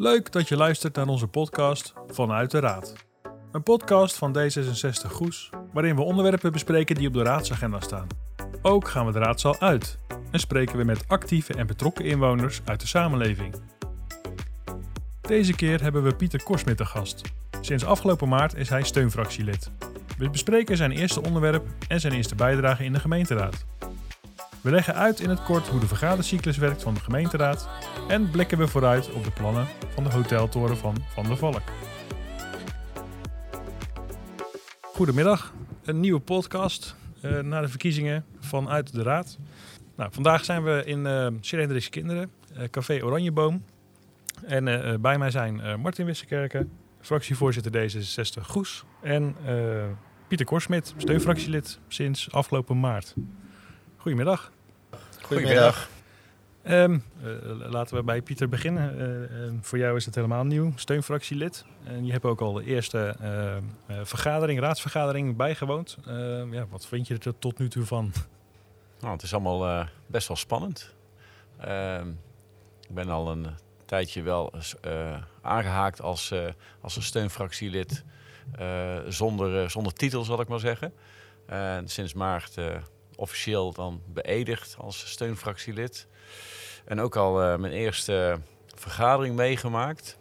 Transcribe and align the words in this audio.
Leuk 0.00 0.32
dat 0.32 0.48
je 0.48 0.56
luistert 0.56 0.96
naar 0.96 1.06
onze 1.06 1.26
podcast 1.26 1.92
Vanuit 2.06 2.50
de 2.50 2.58
Raad. 2.58 2.94
Een 3.52 3.62
podcast 3.62 4.16
van 4.16 4.36
D66 4.38 5.10
Goes, 5.10 5.50
waarin 5.72 5.96
we 5.96 6.02
onderwerpen 6.02 6.52
bespreken 6.52 6.94
die 6.94 7.08
op 7.08 7.14
de 7.14 7.22
raadsagenda 7.22 7.80
staan. 7.80 8.06
Ook 8.62 8.88
gaan 8.88 9.06
we 9.06 9.12
de 9.12 9.18
raadzaal 9.18 9.60
uit 9.60 9.98
en 10.30 10.38
spreken 10.40 10.76
we 10.76 10.84
met 10.84 11.08
actieve 11.08 11.54
en 11.54 11.66
betrokken 11.66 12.04
inwoners 12.04 12.60
uit 12.64 12.80
de 12.80 12.86
samenleving. 12.86 13.54
Deze 15.20 15.54
keer 15.54 15.82
hebben 15.82 16.02
we 16.02 16.14
Pieter 16.14 16.42
Korsmit 16.42 16.76
te 16.76 16.84
gast. 16.84 17.20
Sinds 17.60 17.84
afgelopen 17.84 18.28
maart 18.28 18.54
is 18.54 18.68
hij 18.68 18.82
steunfractielid. 18.82 19.70
We 20.18 20.30
bespreken 20.30 20.76
zijn 20.76 20.92
eerste 20.92 21.22
onderwerp 21.22 21.66
en 21.88 22.00
zijn 22.00 22.12
eerste 22.12 22.34
bijdrage 22.34 22.84
in 22.84 22.92
de 22.92 23.00
gemeenteraad. 23.00 23.66
We 24.62 24.70
leggen 24.70 24.94
uit 24.94 25.20
in 25.20 25.28
het 25.28 25.42
kort 25.42 25.68
hoe 25.68 25.80
de 25.80 25.86
vergadercyclus 25.86 26.56
werkt 26.56 26.82
van 26.82 26.94
de 26.94 27.00
gemeenteraad 27.00 27.68
en 28.08 28.30
blikken 28.30 28.58
we 28.58 28.68
vooruit 28.68 29.12
op 29.12 29.24
de 29.24 29.30
plannen 29.30 29.66
van 29.88 30.04
de 30.04 30.10
hoteltoren 30.10 30.76
van 30.76 30.96
Van 31.14 31.24
der 31.24 31.36
Valk. 31.36 31.62
Goedemiddag, 34.82 35.54
een 35.84 36.00
nieuwe 36.00 36.20
podcast 36.20 36.96
uh, 37.24 37.40
na 37.40 37.60
de 37.60 37.68
verkiezingen 37.68 38.24
vanuit 38.38 38.92
de 38.92 39.02
raad. 39.02 39.38
Nou, 39.96 40.12
vandaag 40.12 40.44
zijn 40.44 40.64
we 40.64 40.82
in 40.84 41.04
uh, 41.04 41.80
Kinderen, 41.90 42.30
uh, 42.56 42.64
Café 42.70 43.04
Oranjeboom. 43.04 43.64
En 44.46 44.64
bij 45.00 45.18
mij 45.18 45.30
zijn 45.30 45.80
Martin 45.80 46.06
Wissekerken, 46.06 46.70
fractievoorzitter 47.00 47.72
D66 47.72 48.42
Goes. 48.42 48.84
En 49.02 49.36
Pieter 50.28 50.46
Korsmit, 50.46 50.94
steunfractielid 50.96 51.78
sinds 51.88 52.32
afgelopen 52.32 52.80
maart. 52.80 53.14
Goedemiddag. 54.08 54.50
Goedemiddag. 55.22 55.88
Um, 56.68 57.04
uh, 57.22 57.70
laten 57.70 57.96
we 57.96 58.02
bij 58.02 58.22
Pieter 58.22 58.48
beginnen. 58.48 59.00
Uh, 59.00 59.46
uh, 59.46 59.52
voor 59.60 59.78
jou 59.78 59.96
is 59.96 60.04
het 60.04 60.14
helemaal 60.14 60.44
nieuw, 60.44 60.72
steunfractielid. 60.76 61.64
En 61.84 62.06
je 62.06 62.12
hebt 62.12 62.24
ook 62.24 62.40
al 62.40 62.52
de 62.52 62.64
eerste 62.64 63.16
vergadering, 64.02 64.60
raadsvergadering 64.60 65.36
bijgewoond. 65.36 65.96
Ehm, 66.06 66.54
ja, 66.54 66.66
wat 66.70 66.86
vind 66.86 67.06
je 67.06 67.18
er 67.18 67.38
tot 67.38 67.58
nu 67.58 67.68
toe 67.68 67.84
van? 67.84 68.12
Nou, 69.00 69.12
het 69.12 69.22
is 69.22 69.32
allemaal 69.32 69.86
best 70.06 70.28
wel 70.28 70.36
spannend. 70.36 70.94
Ehm, 71.58 72.08
ik 72.88 72.94
ben 72.94 73.08
al 73.08 73.30
een 73.30 73.46
tijdje 73.84 74.22
wel 74.22 74.52
aangehaakt 75.42 76.02
als, 76.02 76.34
als 76.80 76.96
een 76.96 77.02
steunfractielid. 77.02 78.04
zonder, 79.08 79.70
zonder 79.70 79.92
titel, 79.92 80.24
zal 80.24 80.40
ik 80.40 80.48
maar 80.48 80.60
zeggen. 80.60 80.92
En 81.46 81.88
sinds 81.88 82.14
maart 82.14 82.54
officieel 83.18 83.72
dan 83.72 84.02
beëdigd 84.06 84.76
als 84.78 85.10
steunfractielid. 85.10 86.06
En 86.84 87.00
ook 87.00 87.16
al 87.16 87.42
uh, 87.42 87.56
mijn 87.56 87.72
eerste 87.72 88.40
vergadering 88.74 89.36
meegemaakt. 89.36 90.18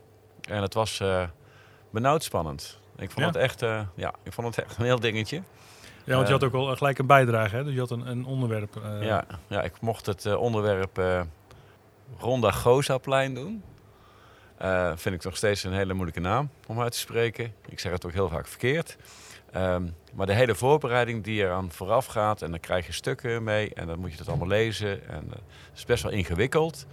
En 0.49 0.61
het 0.61 0.73
was 0.73 0.99
uh, 0.99 1.23
benauwd 1.89 2.23
spannend. 2.23 2.79
Ik 2.97 3.11
vond, 3.11 3.25
het 3.25 3.35
echt, 3.35 3.61
uh, 3.61 3.81
ja, 3.95 4.13
ik 4.23 4.33
vond 4.33 4.55
het 4.55 4.65
echt 4.65 4.77
een 4.77 4.85
heel 4.85 4.99
dingetje. 4.99 5.41
Ja, 6.03 6.15
want 6.15 6.27
je 6.27 6.33
had 6.33 6.43
ook 6.43 6.53
al 6.53 6.75
gelijk 6.75 6.97
een 6.97 7.05
bijdrage, 7.05 7.55
hè? 7.55 7.63
Dus 7.63 7.73
je 7.73 7.79
had 7.79 7.91
een, 7.91 8.07
een 8.07 8.25
onderwerp. 8.25 8.81
Ja, 9.01 9.25
ja, 9.47 9.61
ik 9.61 9.81
mocht 9.81 10.05
het 10.05 10.35
onderwerp 10.35 11.01
Ronda 12.19 12.51
Gozaplein 12.51 13.33
doen. 13.33 13.63
vind 14.95 15.15
ik 15.15 15.23
nog 15.23 15.37
steeds 15.37 15.63
een 15.63 15.73
hele 15.73 15.93
moeilijke 15.93 16.19
naam 16.19 16.49
om 16.67 16.81
uit 16.81 16.91
te 16.91 16.97
spreken. 16.97 17.53
Ik 17.65 17.79
zeg 17.79 17.91
het 17.91 18.05
ook 18.05 18.13
heel 18.13 18.29
vaak 18.29 18.47
verkeerd. 18.47 18.97
Um, 19.55 19.95
maar 20.13 20.25
de 20.25 20.33
hele 20.33 20.55
voorbereiding 20.55 21.23
die 21.23 21.41
eraan 21.41 21.71
vooraf 21.71 22.05
gaat, 22.05 22.41
en 22.41 22.51
dan 22.51 22.59
krijg 22.59 22.85
je 22.85 22.91
stukken 22.91 23.43
mee 23.43 23.73
en 23.73 23.87
dan 23.87 23.99
moet 23.99 24.11
je 24.11 24.17
dat 24.17 24.27
allemaal 24.27 24.47
lezen. 24.47 25.07
En 25.09 25.23
uh, 25.25 25.31
het 25.31 25.75
is 25.77 25.85
best 25.85 26.03
wel 26.03 26.11
ingewikkeld. 26.11 26.85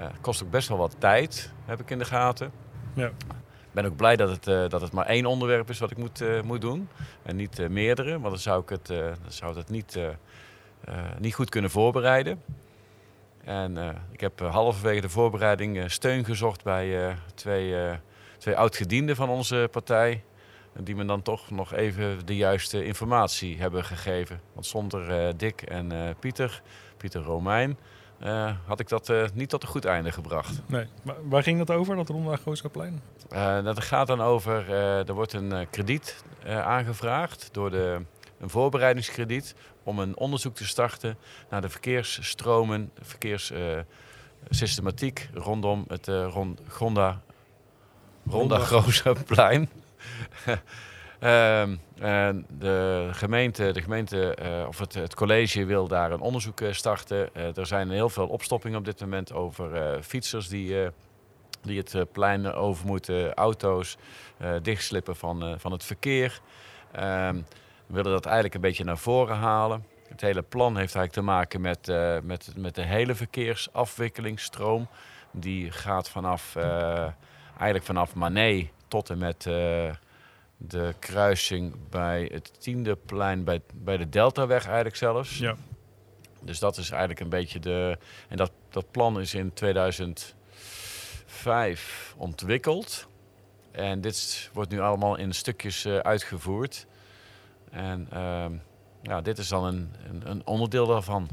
Uh, 0.00 0.06
kost 0.20 0.42
ook 0.42 0.50
best 0.50 0.68
wel 0.68 0.78
wat 0.78 0.96
tijd, 0.98 1.52
heb 1.64 1.80
ik 1.80 1.90
in 1.90 1.98
de 1.98 2.04
gaten. 2.04 2.52
Ja. 2.94 3.06
Ik 3.06 3.74
ben 3.74 3.84
ook 3.84 3.96
blij 3.96 4.16
dat 4.16 4.28
het, 4.28 4.46
uh, 4.46 4.68
dat 4.68 4.80
het 4.80 4.92
maar 4.92 5.06
één 5.06 5.26
onderwerp 5.26 5.70
is 5.70 5.78
wat 5.78 5.90
ik 5.90 5.96
moet, 5.96 6.42
moet 6.44 6.60
doen 6.60 6.88
en 7.22 7.36
niet 7.36 7.68
meerdere, 7.68 8.10
want 8.10 8.30
dan 8.30 8.38
zou 8.38 8.62
ik 8.62 8.68
het, 8.68 8.86
dan 8.86 9.16
zou 9.28 9.56
het 9.56 9.70
niet, 9.70 9.98
niet 11.18 11.34
goed 11.34 11.48
kunnen 11.48 11.70
voorbereiden. 11.70 12.42
En 13.44 13.76
ik 14.10 14.20
heb 14.20 14.40
halverwege 14.40 15.00
de 15.00 15.08
voorbereiding 15.08 15.90
steun 15.90 16.24
gezocht 16.24 16.64
bij 16.64 17.16
twee, 17.34 17.98
twee 18.38 18.56
oud-gedienden 18.56 19.16
van 19.16 19.28
onze 19.28 19.68
partij 19.70 20.24
die 20.84 20.96
me 20.96 21.04
dan 21.04 21.22
toch 21.22 21.50
nog 21.50 21.74
even 21.74 22.26
de 22.26 22.36
juiste 22.36 22.84
informatie 22.84 23.58
hebben 23.58 23.84
gegeven. 23.84 24.40
Want 24.52 24.66
zonder 24.66 25.26
uh, 25.26 25.32
Dick 25.36 25.62
en 25.62 25.92
uh, 25.92 26.08
Pieter, 26.18 26.62
Pieter 26.96 27.22
Romein, 27.22 27.78
uh, 28.22 28.50
had 28.66 28.80
ik 28.80 28.88
dat 28.88 29.12
niet 29.34 29.48
tot 29.48 29.62
een 29.62 29.68
goed 29.68 29.84
einde 29.84 30.12
gebracht. 30.12 30.62
Nee, 30.66 30.86
maar 31.02 31.28
waar 31.28 31.42
ging 31.42 31.58
dat 31.58 31.70
over, 31.70 31.96
dat 31.96 32.08
Ronda 32.08 32.36
Gooskaplein? 32.36 33.02
dat 33.64 33.80
gaat 33.80 34.06
dan 34.06 34.20
over, 34.20 34.72
er 35.08 35.14
wordt 35.14 35.32
een 35.32 35.66
krediet 35.70 36.24
aangevraagd 36.46 37.48
door 37.52 37.70
de, 37.70 38.00
een 38.38 38.50
voorbereidingskrediet 38.50 39.54
om 39.82 39.98
een 39.98 40.16
onderzoek 40.16 40.54
te 40.54 40.66
starten 40.66 41.16
naar 41.50 41.60
de 41.60 41.68
verkeersstromen, 41.68 42.90
verkeerssystematiek 43.00 45.28
rondom 45.34 45.84
het 45.88 46.06
rond, 46.06 46.60
Gonda, 46.68 47.20
Ronda, 48.28 48.58
Ronda 48.58 49.12
plein. 49.26 49.68
Um, 51.22 51.80
de 52.58 53.08
gemeente, 53.12 53.72
de 53.72 53.82
gemeente 53.82 54.36
uh, 54.42 54.68
of 54.68 54.78
het, 54.78 54.94
het, 54.94 55.14
college 55.14 55.64
wil 55.64 55.88
daar 55.88 56.12
een 56.12 56.20
onderzoek 56.20 56.60
uh, 56.60 56.72
starten. 56.72 57.30
Uh, 57.36 57.56
er 57.56 57.66
zijn 57.66 57.90
heel 57.90 58.08
veel 58.08 58.26
opstoppingen 58.26 58.78
op 58.78 58.84
dit 58.84 59.00
moment 59.00 59.32
over 59.32 59.98
fietsers 60.02 60.48
die, 60.48 60.88
die 61.62 61.78
het 61.78 62.12
plein 62.12 62.52
over 62.52 62.86
moeten, 62.86 63.34
auto's, 63.34 63.96
dichtslippen 64.62 65.16
van, 65.16 65.60
van 65.60 65.72
het 65.72 65.84
verkeer. 65.84 66.40
Um, 66.96 67.46
we 67.86 67.94
willen 67.94 68.12
dat 68.12 68.24
eigenlijk 68.24 68.54
een 68.54 68.60
beetje 68.60 68.84
naar 68.84 68.98
voren 68.98 69.36
halen. 69.36 69.84
Het 70.08 70.20
hele 70.20 70.42
plan 70.42 70.76
heeft 70.76 70.94
eigenlijk 70.94 71.12
te 71.12 71.32
maken 71.32 71.60
met, 71.60 71.86
met, 72.24 72.52
met 72.56 72.74
de 72.74 72.84
hele 72.84 73.14
verkeersafwikkelingsstroom. 73.14 74.88
Die 75.30 75.70
gaat 75.70 76.10
vanaf, 76.10 76.56
eigenlijk 77.56 77.84
vanaf 77.84 78.14
Manet 78.14 78.68
tot 78.88 79.10
en 79.10 79.18
met 79.18 79.46
de 80.58 80.94
kruising 80.98 81.74
bij 81.90 82.28
het 82.32 82.60
tiende 82.60 82.96
plein, 82.96 83.44
bij, 83.44 83.60
bij 83.74 83.96
de 83.96 84.08
Deltaweg 84.08 84.66
eigenlijk 84.66 84.96
zelfs. 84.96 85.38
Ja. 85.38 85.56
Dus 86.40 86.58
dat 86.58 86.76
is 86.76 86.90
eigenlijk 86.90 87.20
een 87.20 87.28
beetje 87.28 87.58
de... 87.58 87.98
En 88.28 88.36
dat, 88.36 88.50
dat 88.70 88.90
plan 88.90 89.20
is 89.20 89.34
in 89.34 89.52
2005 89.52 92.14
ontwikkeld. 92.16 93.08
En 93.70 94.00
dit 94.00 94.50
wordt 94.52 94.70
nu 94.70 94.80
allemaal 94.80 95.16
in 95.16 95.32
stukjes 95.32 95.86
uh, 95.86 95.98
uitgevoerd. 95.98 96.86
En 97.70 98.08
uh, 98.12 98.46
ja, 99.02 99.20
dit 99.20 99.38
is 99.38 99.48
dan 99.48 99.64
een, 99.64 99.90
een, 100.08 100.30
een, 100.30 100.46
onderdeel 100.46 100.86
daarvan. 100.86 101.28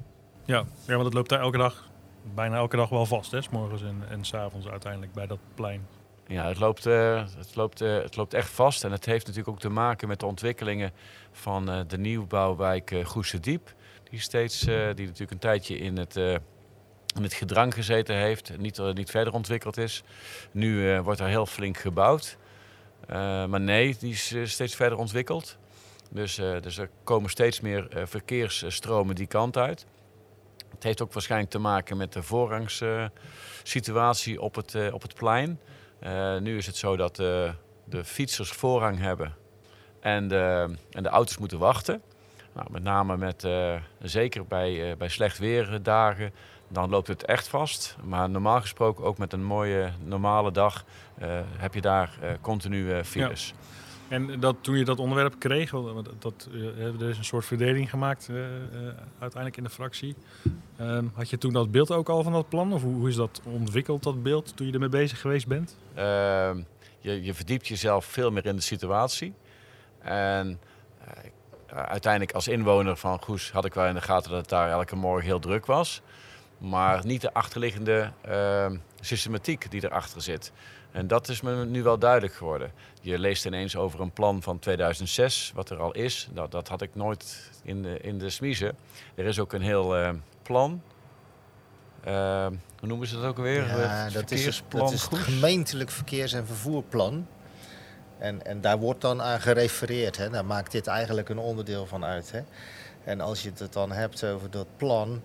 Ja, 0.46 0.66
ja, 0.86 0.94
want 0.94 1.06
het 1.06 1.14
loopt 1.14 1.30
daar 1.30 1.40
elke 1.40 1.58
dag, 1.58 1.90
bijna 2.34 2.56
elke 2.56 2.76
dag 2.76 2.90
wel 2.90 3.06
vast, 3.06 3.32
hè? 3.32 3.42
S 3.42 3.50
morgens 3.50 3.82
en, 3.82 4.04
en 4.10 4.26
s 4.26 4.34
avonds 4.34 4.68
uiteindelijk 4.68 5.14
bij 5.14 5.28
dat 5.28 5.40
plein. 5.54 5.88
Ja, 6.28 6.48
het 6.48 6.60
loopt, 6.60 6.86
uh, 6.86 7.24
het, 7.38 7.56
loopt, 7.56 7.82
uh, 7.82 8.02
het 8.02 8.16
loopt 8.16 8.34
echt 8.34 8.50
vast. 8.50 8.84
En 8.84 8.92
het 8.92 9.06
heeft 9.06 9.26
natuurlijk 9.26 9.56
ook 9.56 9.60
te 9.60 9.70
maken 9.70 10.08
met 10.08 10.20
de 10.20 10.26
ontwikkelingen 10.26 10.92
van 11.32 11.70
uh, 11.70 11.80
de 11.88 11.98
nieuwbouwwijk 11.98 12.92
uh. 13.04 13.76
Die, 14.10 14.20
steeds, 14.20 14.60
die 14.60 14.76
natuurlijk 14.86 15.32
een 15.32 15.40
tijdje 15.40 15.78
in 15.78 15.98
het, 15.98 16.16
in 16.16 16.42
het 17.22 17.34
gedrang 17.34 17.74
gezeten 17.74 18.16
heeft. 18.16 18.58
Niet, 18.58 18.94
niet 18.94 19.10
verder 19.10 19.34
ontwikkeld 19.34 19.78
is. 19.78 20.04
Nu 20.52 21.02
wordt 21.02 21.20
er 21.20 21.28
heel 21.28 21.46
flink 21.46 21.78
gebouwd. 21.78 22.38
maar 23.48 23.62
nee, 23.62 23.96
die 24.00 24.12
is 24.12 24.36
steeds 24.44 24.76
verder 24.76 24.98
ontwikkeld. 24.98 25.58
Dus, 26.12 26.36
dus 26.36 26.78
er 26.78 26.90
komen 27.04 27.30
steeds 27.30 27.62
meer 27.62 27.88
verkeersstromen 28.04 29.16
die 29.16 29.28
kant 29.28 29.58
uit. 29.58 29.86
Het 30.70 30.84
heeft 30.84 31.02
ook 31.02 31.14
waarschijnlijk 31.14 31.52
te 31.52 31.60
maken 31.60 31.98
met 31.98 32.14
de 32.14 32.24
voorrangssituatie 32.24 34.42
op, 34.42 34.56
het, 34.56 34.92
op 34.92 35.02
het 35.02 35.14
plein. 35.14 35.60
Uh, 36.04 36.38
nu 36.38 36.58
is 36.58 36.66
het 36.66 36.76
zo 36.76 36.96
dat 36.96 37.20
uh, 37.20 37.50
de 37.86 38.04
fietsers 38.04 38.50
voorrang 38.50 39.00
hebben 39.00 39.36
en 40.00 40.28
de, 40.28 40.76
en 40.92 41.04
de 41.04 41.10
auto's 41.10 41.38
moeten 41.38 41.60
wachten. 41.60 42.02
Nou, 42.54 42.68
met 42.72 42.84
name 42.84 43.18
met, 43.18 43.44
uh, 43.44 43.76
zeker 44.02 44.46
bij, 44.46 44.98
bij 44.98 45.10
slecht 45.10 45.38
weerdagen, 45.38 46.34
dan 46.68 46.90
loopt 46.90 47.08
het 47.08 47.26
echt 47.26 47.48
vast. 47.48 47.96
Maar 48.04 48.30
normaal 48.30 48.62
gesproken 48.62 49.04
ook 49.04 49.18
met 49.18 49.34
een 49.34 49.44
mooie 49.44 49.92
normale 50.04 50.52
dag 50.52 50.86
heb 51.58 51.74
je 51.74 51.82
daar 51.82 52.18
continu 52.42 53.04
files. 53.04 53.54
En 54.08 54.40
dat, 54.40 54.56
toen 54.62 54.78
je 54.78 54.86
dat 54.86 55.00
onderwerp 55.00 55.40
kreeg, 55.40 55.72
dat, 56.20 56.50
er 57.00 57.10
is 57.10 57.18
een 57.18 57.26
soort 57.26 57.46
verdeling 57.46 57.90
gemaakt 57.90 58.30
uiteindelijk 59.20 59.58
in 59.58 59.64
de 59.64 59.70
fractie. 59.70 60.16
Um, 60.82 61.12
had 61.14 61.30
je 61.30 61.38
toen 61.38 61.54
dat 61.54 61.72
beeld 61.72 61.92
ook 61.92 62.10
al 62.10 62.24
van 62.24 62.32
dat 62.32 62.50
plan? 62.50 62.74
Of 62.74 62.82
hoe, 62.82 63.10
is 63.10 63.16
dat 63.16 63.42
ontwikkeld, 63.44 64.04
dat 64.04 64.24
beeld, 64.24 64.58
toen 64.58 64.68
je 64.68 64.74
ermee 64.74 64.90
bezig 64.90 65.22
geweest 65.22 65.48
bent? 65.48 65.78
Uh, 65.98 66.02
je, 67.00 67.24
je, 67.24 67.34
verdiept 67.34 67.68
jezelf 67.68 68.06
veel 68.06 68.32
meer 68.32 68.46
in 68.46 68.56
de 68.56 68.62
situatie. 68.62 69.34
En 70.00 70.60
uiteindelijk 71.76 72.32
als 72.32 72.48
inwoner 72.48 72.98
van 72.98 73.22
Goes 73.22 73.52
had 73.52 73.66
ik 73.66 73.74
wel 73.74 73.86
in 73.86 73.94
de 73.94 74.02
gaten 74.02 74.30
dat 74.30 74.40
het 74.40 74.50
daar 74.50 74.70
elke 74.70 74.96
morgen 74.96 75.26
heel 75.26 75.40
druk 75.40 75.66
was. 75.66 76.02
maar 76.58 77.06
niet 77.06 77.22
de 77.22 77.34
achterliggende 77.34 78.12
ehm, 78.22 78.78
systematiek 79.00 79.72
die 79.72 79.84
erachter 79.84 80.22
zit. 80.22 80.52
En 80.96 81.08
dat 81.08 81.28
is 81.28 81.42
me 81.42 81.66
nu 81.66 81.84
wel 81.84 81.98
duidelijk 81.98 82.34
geworden. 82.34 82.72
Je 83.02 83.20
leest 83.20 83.46
ineens 83.46 83.76
over 83.76 84.02
een 84.02 84.12
plan 84.12 84.42
van 84.42 84.60
2006, 84.60 85.52
wat 85.56 85.70
er 85.70 85.80
al 85.80 85.92
is. 85.92 86.28
Nou, 86.34 86.50
dat 86.50 86.68
had 86.68 86.82
ik 86.82 86.96
nooit 86.96 87.52
in 87.64 87.82
de, 87.82 88.00
in 88.02 88.20
de 88.20 88.30
smiezen. 88.30 88.76
Er 89.16 89.26
is 89.26 89.40
ook 89.40 89.54
een 89.54 89.62
heel 89.62 90.00
uh, 90.00 90.10
plan. 90.42 90.82
Uh, 92.08 92.48
hoe 92.80 92.88
noemen 92.88 93.08
ze 93.08 93.16
dat 93.16 93.24
ook 93.24 93.38
alweer? 93.38 93.68
Ja, 93.68 94.10
dat 94.10 94.32
is, 94.32 94.64
dat 94.68 94.92
is 94.92 95.02
het 95.02 95.20
gemeentelijk 95.20 95.90
verkeers- 95.90 96.34
en 96.34 96.46
vervoerplan. 96.46 97.28
En, 98.18 98.46
en 98.46 98.62
daar 98.62 98.78
wordt 98.78 99.02
dan 99.02 99.22
aan 99.22 99.42
gerefereerd. 99.42 100.18
Hè. 100.18 100.30
Daar 100.30 100.46
maakt 100.46 100.72
dit 100.72 100.88
eigenlijk 100.88 101.30
een 101.30 101.38
onderdeel 101.38 101.86
van 101.86 102.06
uit. 102.06 102.32
Hè. 102.32 102.42
En 103.04 103.22
als 103.22 103.44
je 103.44 103.52
het 103.56 103.74
dan 103.74 103.92
hebt 103.92 104.24
over 104.24 104.50
dat 104.52 104.68
plan, 104.78 105.22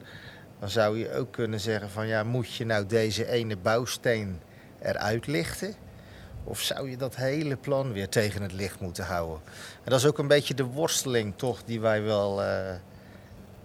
dan 0.58 0.68
zou 0.68 0.98
je 0.98 1.12
ook 1.12 1.32
kunnen 1.32 1.60
zeggen 1.60 1.90
van 1.90 2.06
ja, 2.06 2.24
moet 2.24 2.54
je 2.54 2.66
nou 2.66 2.86
deze 2.86 3.26
ene 3.26 3.56
bouwsteen 3.56 4.40
eruit 4.82 5.26
lichten? 5.26 5.74
Of 6.44 6.60
zou 6.60 6.90
je 6.90 6.96
dat 6.96 7.16
hele 7.16 7.56
plan 7.56 7.92
weer 7.92 8.08
tegen 8.08 8.42
het 8.42 8.52
licht 8.52 8.80
moeten 8.80 9.04
houden? 9.04 9.40
En 9.84 9.90
dat 9.90 9.98
is 9.98 10.06
ook 10.06 10.18
een 10.18 10.28
beetje 10.28 10.54
de 10.54 10.64
worsteling 10.64 11.32
toch 11.36 11.62
die 11.64 11.80
wij 11.80 12.02
wel, 12.02 12.42
uh, 12.42 12.72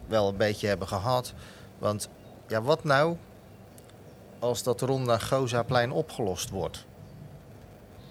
wel 0.08 0.28
een 0.28 0.38
beetje 0.38 0.68
hebben 0.68 0.88
gehad. 0.88 1.34
Want 1.78 2.10
ja, 2.48 2.62
wat 2.62 2.84
nou 2.84 3.18
als 4.40 4.64
dat 4.64 4.82
Ronda 4.82 5.18
Gozaplein 5.18 5.92
opgelost 5.92 6.50
wordt? 6.50 6.86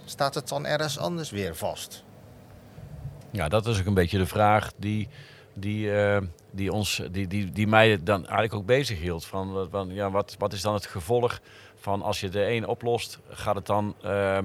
Staat 0.05 0.35
het 0.35 0.49
dan 0.49 0.67
ergens 0.67 0.99
anders 0.99 1.31
weer 1.31 1.56
vast? 1.56 2.05
Ja, 3.31 3.49
dat 3.49 3.67
is 3.67 3.81
ook 3.81 3.87
een 3.87 3.95
beetje 3.95 4.19
de 4.19 4.27
vraag 4.27 4.73
die, 4.77 5.09
die, 5.55 5.87
uh, 5.87 6.19
die, 6.51 6.73
ons, 6.73 7.03
die, 7.11 7.27
die, 7.27 7.53
die 7.53 7.67
mij 7.67 8.03
dan 8.03 8.21
eigenlijk 8.21 8.55
ook 8.55 8.67
bezig 8.67 9.01
hield. 9.01 9.25
Van, 9.25 9.69
van, 9.71 9.89
ja, 9.95 10.11
wat, 10.11 10.35
wat 10.39 10.53
is 10.53 10.61
dan 10.61 10.75
het 10.75 10.87
gevolg 10.87 11.41
van 11.85 12.03
als 12.03 12.21
je 12.21 12.29
de 12.29 12.51
een 12.51 12.67
oplost, 12.67 13.19
gaat 13.29 13.55
het 13.55 13.67
dan, 13.67 13.95
uh, 14.05 14.39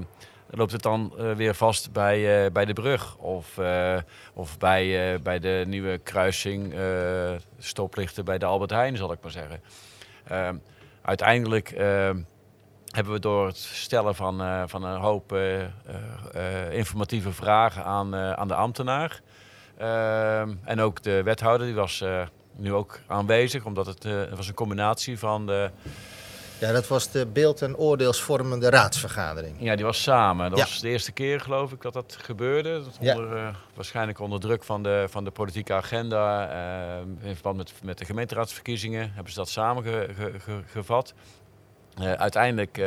loopt 0.49 0.71
het 0.71 0.81
dan 0.81 1.13
uh, 1.17 1.31
weer 1.31 1.55
vast 1.55 1.91
bij, 1.91 2.45
uh, 2.45 2.51
bij 2.51 2.65
de 2.65 2.73
brug 2.73 3.17
of, 3.17 3.59
of 4.33 4.57
bij, 4.57 5.19
bij 5.21 5.39
de 5.39 5.63
nieuwe 5.67 5.97
kruising, 5.97 6.73
stoplichten 7.57 8.25
bij 8.25 8.37
de 8.37 8.45
Albert 8.45 8.69
Heijn, 8.69 8.97
zal 8.97 9.11
ik 9.11 9.19
maar 9.21 9.31
zeggen. 9.31 9.61
Ehm, 10.27 10.55
uiteindelijk 11.01 11.71
ehm, 11.71 12.21
hebben 12.91 13.13
we 13.13 13.19
door 13.19 13.45
het 13.47 13.57
stellen 13.57 14.15
van, 14.15 14.69
van 14.69 14.83
een 14.83 14.99
hoop 14.99 15.37
informatieve 16.71 17.31
vragen 17.31 17.83
aan, 17.83 18.15
aan 18.15 18.47
de 18.47 18.55
ambtenaar 18.55 19.21
ehm, 19.77 20.55
en 20.63 20.79
ook 20.79 21.03
de 21.03 21.23
wethouder, 21.23 21.67
die 21.67 21.75
was 21.75 22.03
nu 22.55 22.73
ook 22.73 22.99
aanwezig, 23.07 23.65
omdat 23.65 23.85
het, 23.85 24.03
het 24.03 24.35
was 24.35 24.47
een 24.47 24.53
combinatie 24.53 25.19
van 25.19 25.45
de 25.45 25.69
ja, 26.59 26.71
dat 26.71 26.87
was 26.87 27.11
de 27.11 27.25
beeld- 27.25 27.61
en 27.61 27.77
oordeelsvormende 27.77 28.69
raadsvergadering. 28.69 29.55
Ja, 29.59 29.75
die 29.75 29.85
was 29.85 30.01
samen. 30.01 30.49
Dat 30.49 30.59
was 30.59 30.79
de 30.79 30.89
eerste 30.89 31.11
keer, 31.11 31.39
geloof 31.39 31.71
ik, 31.71 31.81
dat 31.81 31.93
dat 31.93 32.17
gebeurde. 32.21 32.83
Dat 32.83 32.97
onder, 32.99 33.37
ja. 33.37 33.47
uh, 33.47 33.55
waarschijnlijk 33.73 34.19
onder 34.19 34.39
druk 34.39 34.63
van 34.63 34.83
de, 34.83 35.05
van 35.09 35.23
de 35.23 35.31
politieke 35.31 35.73
agenda. 35.73 36.51
Uh, 36.51 37.27
in 37.27 37.33
verband 37.33 37.57
met, 37.57 37.73
met 37.83 37.97
de 37.97 38.05
gemeenteraadsverkiezingen 38.05 39.11
hebben 39.13 39.33
ze 39.33 39.39
dat 39.39 39.49
samengevat. 39.49 41.13
Ge, 41.95 42.03
uh, 42.03 42.11
uiteindelijk, 42.11 42.81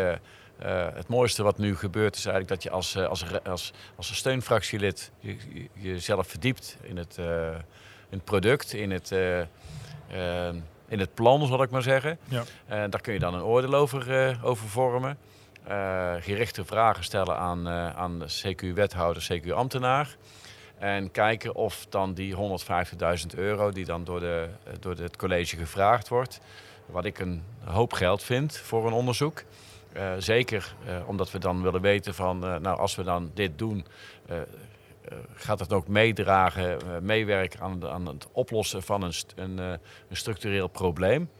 het 0.95 1.09
mooiste 1.09 1.43
wat 1.43 1.59
nu 1.59 1.77
gebeurt, 1.77 2.17
is 2.17 2.25
eigenlijk 2.25 2.55
dat 2.55 2.63
je 2.63 2.71
als, 2.71 2.97
als, 2.97 3.25
als, 3.45 3.73
als 3.97 4.17
steunfractielid 4.17 5.11
je, 5.19 5.37
jezelf 5.73 6.27
verdiept 6.27 6.77
in 6.83 6.97
het, 6.97 7.17
in 8.09 8.19
het 8.19 8.25
product, 8.25 8.73
in 8.73 8.91
het 8.91 9.13
in 10.93 10.99
het 10.99 11.15
plan, 11.15 11.47
zal 11.47 11.63
ik 11.63 11.71
maar 11.71 11.83
zeggen. 11.83 12.19
Ja. 12.29 12.43
En 12.67 12.91
daar 12.91 13.01
kun 13.01 13.13
je 13.13 13.19
dan 13.19 13.35
een 13.35 13.43
oordeel 13.43 13.75
over, 13.75 14.29
uh, 14.29 14.45
over 14.45 14.69
vormen. 14.69 15.19
Uh, 15.69 16.13
gerichte 16.21 16.65
vragen 16.65 17.05
stellen 17.05 17.37
aan, 17.37 17.69
aan 17.69 18.19
de 18.19 18.27
CQ-wethouder, 18.27 19.29
CQ-ambtenaar. 19.33 20.17
En 20.79 21.11
kijken 21.11 21.55
of 21.55 21.87
dan 21.89 22.15
die 22.15 22.35
150.000 22.35 23.35
euro 23.37 23.71
die 23.71 23.85
dan 23.85 24.05
door, 24.05 24.21
de, 24.21 24.49
door 24.81 24.95
het 24.95 25.17
college 25.17 25.57
gevraagd 25.57 26.09
wordt... 26.09 26.41
wat 26.87 27.05
ik 27.05 27.19
een 27.19 27.43
hoop 27.65 27.93
geld 27.93 28.23
vind 28.23 28.57
voor 28.57 28.87
een 28.87 28.93
onderzoek... 28.93 29.45
Uh, 29.97 30.13
zeker 30.19 30.75
uh, 30.87 31.09
omdat 31.09 31.31
we 31.31 31.39
dan 31.39 31.63
willen 31.63 31.81
weten 31.81 32.15
van, 32.15 32.45
uh, 32.45 32.57
nou 32.57 32.79
als 32.79 32.95
we 32.95 33.03
dan 33.03 33.31
dit 33.35 33.59
doen, 33.59 33.87
gaat 35.35 35.59
het 35.59 35.73
ook 35.73 35.89
meedragen, 35.89 36.79
meewerken 37.05 37.61
aan, 37.61 37.89
aan, 37.89 38.07
het 38.07 38.29
oplossen 38.33 38.83
van 38.83 39.03
een, 39.03 39.13
een, 39.37 39.59
een 39.59 39.79
structureel 40.11 40.69
probleem. 40.69 41.31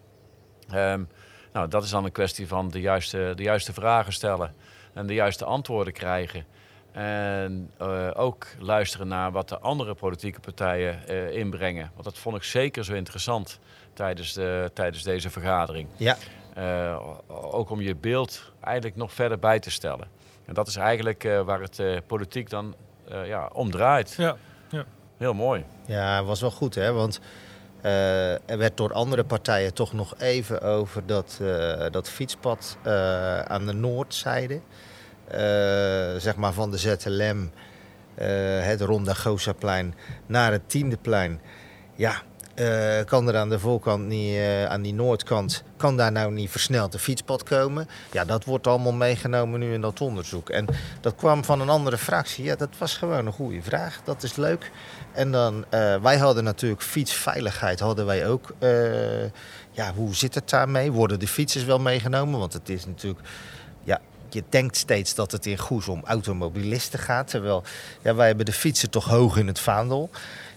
Um, 0.75 1.09
nou, 1.53 1.69
dat 1.69 1.85
is 1.85 1.91
dan 1.91 2.05
een 2.05 2.13
kwestie 2.13 2.49
van 2.49 2.69
de 2.69 2.81
juiste, 2.81 3.33
de 3.37 3.43
juiste 3.43 3.73
vragen 3.73 4.13
stellen 4.13 4.55
en 4.93 5.07
de 5.07 5.15
juiste 5.15 5.45
antwoorden 5.45 5.93
krijgen. 5.93 6.45
En 6.93 7.71
uh, 7.83 8.11
ook 8.15 8.47
luisteren 8.59 9.09
naar 9.09 9.33
wat 9.33 9.49
de 9.49 9.59
andere 9.59 9.95
politieke 9.95 10.41
partijen 10.41 11.03
uh, 11.09 11.37
inbrengen. 11.37 11.91
Want 11.93 12.05
dat 12.05 12.19
vond 12.19 12.37
ik 12.37 12.43
zeker 12.43 12.85
zo 12.85 12.95
interessant 12.95 13.59
tijdens, 13.93 14.33
de, 14.33 14.71
tijdens 14.75 15.03
deze 15.03 15.31
vergadering. 15.31 15.89
Ja. 15.97 16.17
Uh, 16.59 17.01
ook 17.29 17.71
om 17.71 17.81
je 17.81 17.95
beeld 17.95 18.53
eigenlijk 18.61 18.97
nog 18.97 19.13
verder 19.13 19.39
bij 19.39 19.59
te 19.59 19.71
stellen. 19.71 20.09
En 20.45 20.55
dat 20.55 20.69
is 20.69 20.77
eigenlijk 20.77 21.23
waar 21.45 21.61
het 21.61 22.07
politiek 22.07 22.51
dan 22.51 22.75
ja, 23.25 23.51
omdraait. 23.53 24.15
Ja. 24.17 24.37
ja. 24.71 24.85
Heel 25.17 25.35
mooi. 25.35 25.65
Ja, 25.87 26.25
was 26.25 26.41
wel 26.41 26.51
goed 26.51 26.75
hè, 26.75 26.93
want 26.93 27.21
uh, 27.85 28.33
er 28.33 28.59
werd 28.59 28.77
door 28.77 28.93
andere 28.93 29.25
partijen 29.25 29.75
toch 29.75 29.93
nog 29.93 30.15
even 30.19 30.63
over 30.63 31.07
dat, 31.07 31.39
uh, 31.43 31.85
dat 31.91 32.09
fietspad 32.09 32.77
uh, 32.87 33.41
aan 33.41 33.67
de 33.67 33.73
noordzijde, 33.73 34.61
zeg 36.19 36.37
maar 36.37 36.53
van 36.53 36.71
de 36.71 36.79
ZLM, 36.79 37.51
het 38.63 38.81
Ronda 38.81 39.15
Gozaplein, 39.15 39.95
naar 40.27 40.53
het 40.53 40.69
Tiendeplein. 40.69 41.41
Ja, 41.95 42.23
uh, 42.55 43.05
kan 43.05 43.29
er 43.29 43.37
aan 43.37 43.49
de 43.49 43.59
voorkant 43.59 44.07
niet, 44.07 44.35
uh, 44.35 44.65
aan 44.65 44.83
die 44.83 44.95
noordkant, 44.95 45.63
kan 45.77 45.97
daar 45.97 46.13
nou 46.13 46.33
niet 46.33 46.51
versneld 46.51 46.95
een 46.95 47.01
fietspad 47.01 47.43
komen? 47.43 47.89
Ja, 48.13 48.25
dat 48.25 48.45
wordt 48.45 48.67
allemaal 48.67 48.93
meegenomen 48.93 49.61
nu 49.61 49.73
in 49.73 49.81
dat 49.81 50.01
onderzoek. 50.01 50.51
En 50.51 50.67
dat 51.01 51.15
kwam 51.15 51.45
van 51.45 51.61
een 51.61 51.69
andere 51.69 51.99
fractie. 51.99 52.45
Ja, 52.45 52.57
dat 52.57 52.79
was 52.79 52.97
gewoon 52.97 53.27
een 53.27 53.33
goede 53.33 53.63
vraag. 53.63 54.01
Dat 54.05 54.23
is 54.23 54.37
leuk. 54.37 54.71
En 55.13 55.33
dan, 55.33 55.65
uh, 55.75 55.97
wij 56.03 56.17
hadden 56.17 56.45
natuurlijk 56.45 56.83
fietsveiligheid, 56.83 57.81
hadden 57.81 58.07
wij 58.07 58.27
ook. 58.27 58.55
ja, 59.71 59.93
hoe 59.95 60.15
zit 60.15 60.35
het 60.35 60.51
daarmee? 60.51 60.93
Worden 60.93 61.19
de 61.19 61.29
fietsers 61.29 61.65
wel 61.65 61.79
meegenomen? 61.79 62.39
Want 62.39 62.53
het 62.53 62.69
is 62.69 62.87
natuurlijk, 62.87 63.29
ja, 63.85 64.01
je 64.29 64.43
denkt 64.49 64.77
steeds 64.77 65.15
dat 65.15 65.33
het 65.33 65.47
in 65.47 65.59
Goes 65.59 65.89
om 65.89 66.03
automobilisten 66.05 66.99
gaat. 66.99 67.29
Terwijl, 67.29 67.63
ja, 68.03 68.15
wij 68.15 68.27
hebben 68.27 68.47
de 68.47 68.53
fietsen 68.53 68.91
toch 68.91 69.05
hoog 69.05 69.37
in 69.37 69.47
het 69.47 69.59
vaandel. 69.59 70.11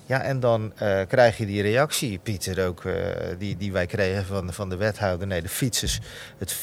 Ja, 0.05 0.21
en 0.21 0.39
dan 0.39 0.73
uh, 0.81 1.01
krijg 1.07 1.37
je 1.37 1.45
die 1.45 1.61
reactie, 1.61 2.19
Pieter, 2.19 2.67
ook 2.67 2.83
uh, 2.83 2.95
die, 3.37 3.57
die 3.57 3.71
wij 3.71 3.85
kregen 3.85 4.25
van, 4.25 4.53
van 4.53 4.69
de 4.69 4.75
wethouder. 4.75 5.27
Nee, 5.27 5.41
de 5.41 5.49
fietsers, 5.49 5.99
het 6.37 6.55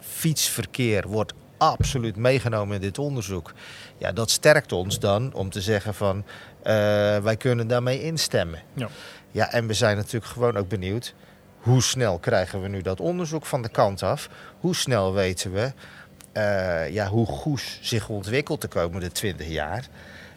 fietsverkeer 0.00 1.08
wordt 1.08 1.32
absoluut 1.56 2.16
meegenomen 2.16 2.74
in 2.74 2.80
dit 2.80 2.98
onderzoek. 2.98 3.52
Ja, 3.98 4.12
dat 4.12 4.30
sterkt 4.30 4.72
ons 4.72 4.98
dan 4.98 5.32
om 5.32 5.50
te 5.50 5.60
zeggen 5.60 5.94
van 5.94 6.16
uh, 6.16 6.24
wij 7.18 7.36
kunnen 7.38 7.66
daarmee 7.66 8.02
instemmen. 8.02 8.62
Ja. 8.74 8.88
ja, 9.30 9.52
en 9.52 9.66
we 9.66 9.74
zijn 9.74 9.96
natuurlijk 9.96 10.32
gewoon 10.32 10.56
ook 10.56 10.68
benieuwd 10.68 11.14
hoe 11.58 11.82
snel 11.82 12.18
krijgen 12.18 12.62
we 12.62 12.68
nu 12.68 12.82
dat 12.82 13.00
onderzoek 13.00 13.46
van 13.46 13.62
de 13.62 13.68
kant 13.68 14.02
af? 14.02 14.28
Hoe 14.60 14.74
snel 14.74 15.14
weten 15.14 15.52
we 15.52 15.72
ja, 16.90 17.08
hoe 17.08 17.26
Goes 17.26 17.78
zich 17.82 18.08
ontwikkelt 18.08 18.60
de 18.60 18.68
komende 18.68 19.12
20 19.12 19.48
jaar? 19.48 19.88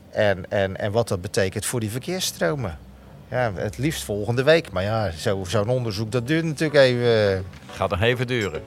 En, 0.10 0.52
en, 0.52 0.78
en 0.78 0.92
wat 0.92 1.08
dat 1.08 1.22
betekent 1.22 1.66
voor 1.66 1.80
die 1.80 1.92
verkeersstromen. 1.92 2.80
Ja, 3.30 3.54
het 3.54 3.78
liefst 3.78 4.04
volgende 4.04 4.44
week. 4.44 4.72
Maar 4.72 4.84
ja, 4.84 5.12
zo'n 5.12 5.46
zo 5.46 5.64
onderzoek 5.64 6.12
dat 6.12 6.28
duurt 6.28 6.44
natuurlijk 6.44 6.80
even. 6.80 7.46
Gaat 7.66 7.90
nog 7.90 8.02
even 8.02 8.28
duren. 8.28 8.64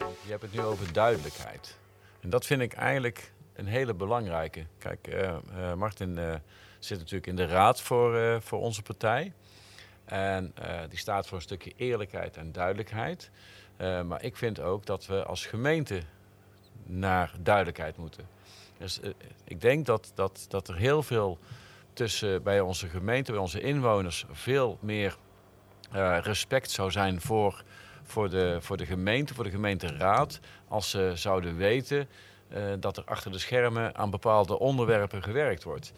Je 0.00 0.30
hebt 0.30 0.42
het 0.42 0.52
nu 0.52 0.60
over 0.60 0.92
duidelijkheid. 0.92 1.76
En 2.20 2.30
dat 2.30 2.46
vind 2.46 2.60
ik 2.60 2.72
eigenlijk 2.72 3.32
een 3.54 3.66
hele 3.66 3.94
belangrijke. 3.94 4.66
Kijk, 4.78 5.08
uh, 5.08 5.20
uh, 5.56 5.74
Martin 5.74 6.16
uh, 6.18 6.34
zit 6.78 6.98
natuurlijk 6.98 7.26
in 7.26 7.36
de 7.36 7.46
raad 7.46 7.80
voor, 7.80 8.42
voor 8.42 8.60
onze 8.60 8.82
partij. 8.82 9.32
En 10.04 10.54
die 10.88 10.98
staat 10.98 11.26
voor 11.26 11.36
een 11.36 11.42
stukje 11.42 11.72
eerlijkheid 11.76 12.36
en 12.36 12.52
duidelijkheid. 12.52 13.30
maar 14.06 14.22
ik 14.22 14.36
vind 14.36 14.60
ook 14.60 14.86
dat 14.86 15.06
we 15.06 15.24
als 15.24 15.46
gemeente 15.46 16.02
naar 16.84 17.32
duidelijkheid 17.38 17.96
moeten. 17.96 18.26
Dus 18.82 19.00
uh, 19.00 19.10
ik 19.44 19.60
denk 19.60 19.86
dat, 19.86 20.12
dat, 20.14 20.46
dat 20.48 20.68
er 20.68 20.76
heel 20.76 21.02
veel 21.02 21.38
tussen 21.92 22.42
bij 22.42 22.60
onze 22.60 22.88
gemeente, 22.88 23.32
bij 23.32 23.40
onze 23.40 23.60
inwoners, 23.60 24.24
veel 24.30 24.78
meer 24.80 25.16
uh, 25.94 26.18
respect 26.22 26.70
zou 26.70 26.90
zijn 26.90 27.20
voor, 27.20 27.64
voor, 28.02 28.30
de, 28.30 28.56
voor 28.60 28.76
de 28.76 28.86
gemeente, 28.86 29.34
voor 29.34 29.44
de 29.44 29.50
gemeenteraad. 29.50 30.40
Als 30.68 30.90
ze 30.90 31.12
zouden 31.14 31.56
weten 31.56 32.08
uh, 32.56 32.72
dat 32.80 32.96
er 32.96 33.04
achter 33.04 33.32
de 33.32 33.38
schermen 33.38 33.94
aan 33.96 34.10
bepaalde 34.10 34.58
onderwerpen 34.58 35.22
gewerkt 35.22 35.62
wordt. 35.62 35.92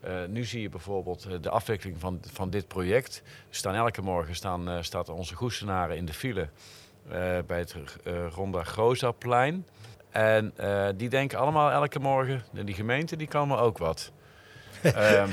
Eh, 0.00 0.24
nu 0.28 0.44
zie 0.44 0.62
je 0.62 0.68
bijvoorbeeld 0.68 1.24
eh, 1.24 1.32
de 1.40 1.50
afwikkeling 1.50 2.00
van, 2.00 2.20
van 2.32 2.50
dit 2.50 2.68
project. 2.68 3.22
Staan 3.50 3.74
elke 3.74 4.02
morgen 4.02 4.34
staan, 4.34 4.84
staat 4.84 5.08
onze 5.08 5.34
goestenaren 5.34 5.96
in 5.96 6.04
de 6.04 6.12
file 6.12 6.48
bij 7.46 7.58
het 7.58 7.74
Ronda 8.34 8.62
Grozaplein. 8.62 9.66
En 10.10 10.54
die 10.96 11.08
denken 11.08 11.38
allemaal 11.38 11.70
elke 11.70 11.98
morgen, 11.98 12.42
die 12.64 12.74
gemeente 12.74 13.16
die 13.16 13.26
kan 13.26 13.48
me 13.48 13.56
ook 13.56 13.78
wat. 13.78 14.12
um, 14.84 15.30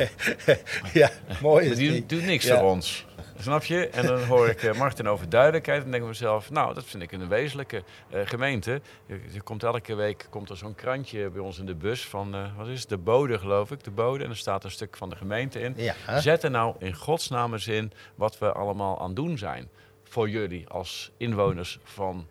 ja, 0.93 1.09
mooi 1.41 1.69
is 1.69 1.77
Die 1.77 2.05
doet 2.05 2.25
niks 2.25 2.49
voor 2.49 2.61
ons. 2.61 3.05
Snap 3.39 3.63
je? 3.63 3.87
En 3.87 4.05
dan 4.05 4.23
hoor 4.23 4.47
ik 4.47 4.63
uh, 4.63 4.73
Martin 4.73 5.07
over 5.07 5.29
duidelijkheid 5.29 5.83
en 5.83 5.91
denk 5.91 6.03
ik 6.03 6.09
mezelf, 6.09 6.49
nou, 6.49 6.73
dat 6.73 6.85
vind 6.85 7.03
ik 7.03 7.11
een 7.11 7.27
wezenlijke 7.27 7.83
uh, 8.13 8.21
gemeente. 8.23 8.81
Er 9.07 9.43
komt 9.43 9.63
elke 9.63 9.95
week 9.95 10.27
komt 10.29 10.49
er 10.49 10.57
zo'n 10.57 10.75
krantje 10.75 11.29
bij 11.29 11.41
ons 11.41 11.59
in 11.59 11.65
de 11.65 11.75
bus 11.75 12.05
van, 12.05 12.35
uh, 12.35 12.57
wat 12.57 12.67
is 12.67 12.79
het, 12.79 12.89
de 12.89 12.97
bode 12.97 13.39
geloof 13.39 13.71
ik, 13.71 13.83
de 13.83 13.91
bode. 13.91 14.23
En 14.23 14.29
er 14.29 14.37
staat 14.37 14.63
een 14.63 14.71
stuk 14.71 14.97
van 14.97 15.09
de 15.09 15.15
gemeente 15.15 15.59
in. 15.59 15.73
Ja, 15.75 16.19
Zet 16.19 16.43
er 16.43 16.51
nou 16.51 16.75
in 16.79 16.93
godsnaam 16.93 17.53
eens 17.53 17.67
in 17.67 17.91
wat 18.15 18.37
we 18.37 18.51
allemaal 18.51 19.01
aan 19.01 19.13
doen 19.13 19.37
zijn 19.37 19.69
voor 20.03 20.29
jullie 20.29 20.67
als 20.67 21.11
inwoners 21.17 21.79
van, 21.83 22.27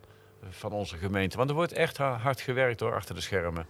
van 0.50 0.73
onze 0.73 0.97
gemeente. 0.97 1.37
Want 1.37 1.49
er 1.50 1.57
wordt 1.57 1.73
echt 1.73 1.97
hard 1.97 2.40
gewerkt 2.40 2.78
door 2.78 2.95
achter 2.95 3.14
de 3.14 3.21
schermen 3.21 3.66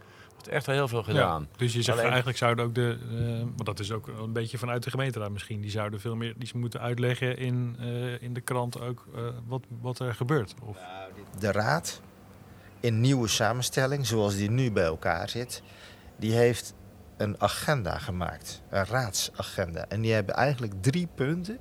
echt 0.48 0.66
wel 0.66 0.74
heel 0.74 0.88
veel 0.88 1.02
gedaan. 1.02 1.48
dus 1.56 1.72
je 1.72 1.82
zegt 1.82 1.98
eigenlijk 1.98 2.38
zouden 2.38 2.64
ook 2.64 2.74
de, 2.74 2.98
uh, 3.10 3.42
maar 3.42 3.64
dat 3.64 3.78
is 3.78 3.92
ook 3.92 4.06
een 4.06 4.32
beetje 4.32 4.58
vanuit 4.58 4.82
de 4.82 4.90
gemeenteraad 4.90 5.30
misschien, 5.30 5.60
die 5.60 5.70
zouden 5.70 6.00
veel 6.00 6.16
meer 6.16 6.34
die 6.36 6.50
moeten 6.54 6.80
uitleggen 6.80 7.36
in, 7.36 7.76
uh, 7.80 8.22
in 8.22 8.34
de 8.34 8.40
krant 8.40 8.80
ook 8.80 9.06
uh, 9.14 9.28
wat, 9.46 9.62
wat 9.80 9.98
er 9.98 10.14
gebeurt. 10.14 10.54
Of... 10.62 10.78
De 11.38 11.52
raad 11.52 12.00
in 12.80 13.00
nieuwe 13.00 13.28
samenstelling, 13.28 14.06
zoals 14.06 14.36
die 14.36 14.50
nu 14.50 14.72
bij 14.72 14.84
elkaar 14.84 15.28
zit, 15.28 15.62
die 16.16 16.32
heeft 16.32 16.74
een 17.16 17.40
agenda 17.40 17.98
gemaakt, 17.98 18.62
een 18.70 18.84
raadsagenda. 18.84 19.86
En 19.88 20.00
die 20.00 20.12
hebben 20.12 20.34
eigenlijk 20.34 20.82
drie 20.82 21.08
punten 21.14 21.58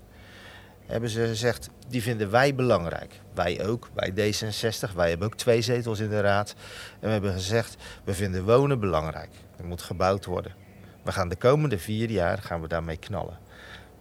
hebben 0.88 1.10
ze 1.10 1.28
gezegd, 1.28 1.70
die 1.88 2.02
vinden 2.02 2.32
wij 2.32 2.56
belangrijk. 2.56 3.22
Wij 3.34 3.66
ook, 3.66 3.90
wij 3.94 4.12
D66. 4.12 4.96
Wij 4.96 5.10
hebben 5.10 5.28
ook 5.28 5.36
twee 5.36 5.62
zetels 5.62 6.00
in 6.00 6.10
de 6.10 6.22
raad. 6.22 6.56
En 6.94 7.08
we 7.08 7.10
hebben 7.10 7.34
gezegd, 7.34 7.76
we 8.04 8.14
vinden 8.14 8.46
wonen 8.46 8.80
belangrijk. 8.80 9.32
Er 9.58 9.66
moet 9.66 9.82
gebouwd 9.82 10.26
worden. 10.26 10.56
We 11.04 11.12
gaan 11.12 11.30
de 11.30 11.36
komende 11.36 11.80
vier 11.80 12.10
jaar 12.10 12.38
gaan 12.38 12.62
we 12.62 12.68
daarmee 12.68 12.98
knallen. 12.98 13.40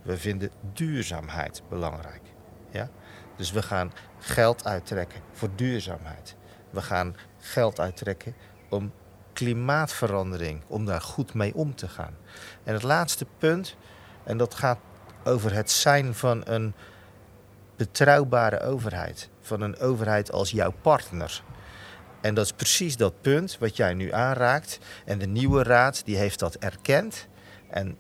We 0.03 0.17
vinden 0.19 0.51
duurzaamheid 0.73 1.63
belangrijk. 1.69 2.23
Ja? 2.71 2.91
Dus 3.37 3.53
we 3.53 3.63
gaan 3.63 3.93
geld 4.19 4.67
uittrekken 4.67 5.21
voor 5.33 5.49
duurzaamheid. 5.55 6.37
We 6.71 6.83
gaan 6.83 7.17
geld 7.39 7.81
uittrekken 7.81 8.35
om 8.71 8.93
klimaatverandering, 9.33 10.63
om 10.67 10.85
daar 10.85 11.01
goed 11.01 11.35
mee 11.35 11.55
om 11.55 11.75
te 11.75 11.89
gaan. 11.89 12.17
En 12.65 12.73
het 12.73 12.83
laatste 12.83 13.27
punt, 13.39 13.77
en 14.25 14.37
dat 14.37 14.55
gaat 14.55 14.79
over 15.25 15.55
het 15.55 15.71
zijn 15.71 16.15
van 16.15 16.43
een 16.45 16.75
betrouwbare 17.77 18.61
overheid. 18.61 19.29
Van 19.41 19.61
een 19.61 19.79
overheid 19.79 20.33
als 20.33 20.51
jouw 20.51 20.73
partner. 20.83 21.43
En 22.21 22.35
dat 22.35 22.45
is 22.45 22.53
precies 22.53 22.97
dat 22.97 23.21
punt 23.21 23.57
wat 23.59 23.77
jij 23.77 23.95
nu 23.95 24.13
aanraakt. 24.13 24.79
En 25.05 25.19
de 25.19 25.27
nieuwe 25.27 25.63
raad 25.63 26.05
die 26.05 26.17
heeft 26.17 26.39
dat 26.39 26.55
erkend. 26.55 27.29
En 27.71 27.97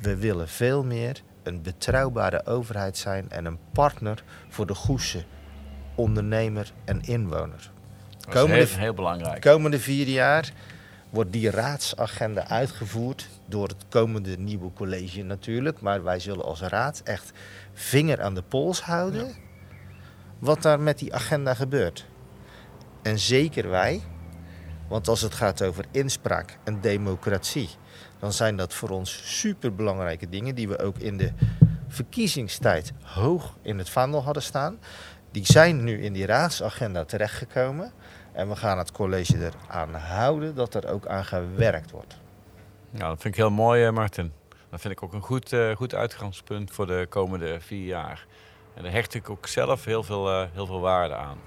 we 0.00 0.16
willen 0.16 0.48
veel 0.48 0.84
meer 0.84 1.22
een 1.42 1.62
betrouwbare 1.62 2.46
overheid 2.46 2.96
zijn 2.96 3.30
en 3.30 3.44
een 3.44 3.58
partner 3.72 4.22
voor 4.48 4.66
de 4.66 4.74
Goese 4.74 5.24
ondernemer 5.94 6.72
en 6.84 7.00
inwoner. 7.02 7.70
Dat 8.30 8.48
is 8.48 8.70
heel, 8.70 8.78
heel 8.80 8.94
belangrijk. 8.94 9.40
Komende 9.40 9.80
vier 9.80 10.06
jaar 10.06 10.52
wordt 11.14 11.32
die 11.32 11.50
raadsagenda 11.50 12.48
uitgevoerd 12.48 13.28
door 13.46 13.68
het 13.68 13.84
komende 13.88 14.36
nieuwe 14.38 14.72
college 14.72 15.22
natuurlijk. 15.22 15.80
Maar 15.80 16.02
wij 16.02 16.18
zullen 16.18 16.44
als 16.44 16.60
raad 16.60 17.00
echt 17.04 17.32
vinger 17.72 18.22
aan 18.22 18.34
de 18.34 18.42
pols 18.42 18.80
houden 18.80 19.34
wat 20.38 20.62
daar 20.62 20.80
met 20.80 20.98
die 20.98 21.14
agenda 21.14 21.54
gebeurt. 21.54 22.06
En 23.02 23.18
zeker 23.18 23.68
wij, 23.70 24.02
want 24.88 25.08
als 25.08 25.20
het 25.20 25.34
gaat 25.34 25.62
over 25.62 25.84
inspraak 25.90 26.58
en 26.64 26.80
democratie, 26.80 27.68
dan 28.18 28.32
zijn 28.32 28.56
dat 28.56 28.74
voor 28.74 28.88
ons 28.88 29.38
superbelangrijke 29.38 30.28
dingen 30.28 30.54
die 30.54 30.68
we 30.68 30.78
ook 30.78 30.98
in 30.98 31.16
de 31.16 31.32
verkiezingstijd 31.88 32.92
hoog 33.02 33.56
in 33.62 33.78
het 33.78 33.90
vaandel 33.90 34.22
hadden 34.22 34.42
staan. 34.42 34.78
Die 35.30 35.46
zijn 35.46 35.84
nu 35.84 36.02
in 36.02 36.12
die 36.12 36.26
raadsagenda 36.26 37.04
terechtgekomen. 37.04 37.92
En 38.34 38.48
we 38.48 38.56
gaan 38.56 38.78
het 38.78 38.92
college 38.92 39.50
eraan 39.68 39.94
houden 39.94 40.54
dat 40.54 40.74
er 40.74 40.88
ook 40.88 41.06
aan 41.06 41.24
gewerkt 41.24 41.90
wordt. 41.90 42.20
Nou, 42.90 43.08
dat 43.08 43.20
vind 43.20 43.34
ik 43.34 43.40
heel 43.40 43.50
mooi, 43.50 43.90
Martin. 43.90 44.32
Dat 44.70 44.80
vind 44.80 44.94
ik 44.94 45.02
ook 45.02 45.12
een 45.12 45.22
goed, 45.22 45.52
uh, 45.52 45.76
goed 45.76 45.94
uitgangspunt 45.94 46.70
voor 46.70 46.86
de 46.86 47.06
komende 47.08 47.60
vier 47.60 47.86
jaar. 47.86 48.26
En 48.74 48.82
daar 48.82 48.92
hecht 48.92 49.14
ik 49.14 49.30
ook 49.30 49.46
zelf 49.46 49.84
heel 49.84 50.02
veel, 50.02 50.30
uh, 50.30 50.46
heel 50.52 50.66
veel 50.66 50.80
waarde 50.80 51.14
aan. 51.14 51.38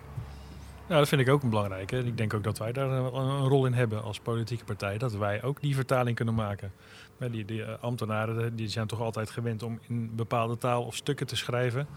Nou, 0.88 1.00
dat 1.00 1.08
vind 1.08 1.22
ik 1.22 1.30
ook 1.30 1.44
een 1.44 1.50
belangrijke. 1.50 1.98
Ik 1.98 2.18
denk 2.18 2.34
ook 2.34 2.44
dat 2.44 2.58
wij 2.58 2.72
daar 2.72 2.90
een, 2.90 3.16
een, 3.16 3.48
rol 3.48 3.66
in 3.66 3.74
hebben 3.74 4.04
als 4.04 4.20
politieke 4.20 4.64
partij. 4.64 4.98
Dat 4.98 5.14
wij 5.14 5.44
ook 5.44 5.62
die 5.62 5.76
vertaling 5.76 6.16
kunnen 6.16 6.34
maken. 6.34 6.72
Die, 7.32 7.46
uh, 7.52 7.68
ambtenaren 7.80 8.56
die 8.56 8.68
zijn 8.68 8.88
toch 8.88 9.02
altijd 9.02 9.30
gewend 9.30 9.64
om 9.64 9.80
in 9.88 10.16
bepaalde 10.16 10.58
taal 10.58 10.84
of 10.84 10.96
stukken 10.96 11.28
te 11.28 11.36
schrijven. 11.36 11.88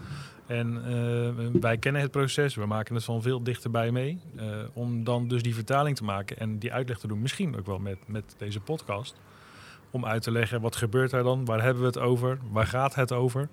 En 0.47 0.73
uh, 0.73 1.61
wij 1.61 1.77
kennen 1.77 2.01
het 2.01 2.11
proces, 2.11 2.55
we 2.55 2.65
maken 2.65 2.95
het 2.95 3.03
van 3.03 3.21
veel 3.21 3.43
dichterbij 3.43 3.91
mee. 3.91 4.19
Om 4.73 5.03
dan 5.03 5.27
dus 5.27 5.43
die 5.43 5.55
vertaling 5.55 5.95
te 5.95 6.03
maken 6.03 6.37
en 6.37 6.57
die 6.57 6.73
uitleg 6.73 6.99
te 6.99 7.07
doen, 7.07 7.21
misschien 7.21 7.57
ook 7.57 7.65
wel 7.65 7.79
met, 7.79 7.97
met 8.05 8.35
deze 8.37 8.59
podcast. 8.59 9.19
Om 9.91 10.05
uit 10.05 10.21
te 10.21 10.31
leggen 10.31 10.61
wat 10.61 10.75
gebeurt 10.75 11.11
er 11.11 11.23
dan, 11.23 11.45
waar 11.45 11.61
hebben 11.61 11.81
we 11.81 11.87
het 11.87 11.99
over, 11.99 12.37
waar 12.51 12.67
gaat 12.67 12.95
het 12.95 13.11
over. 13.11 13.49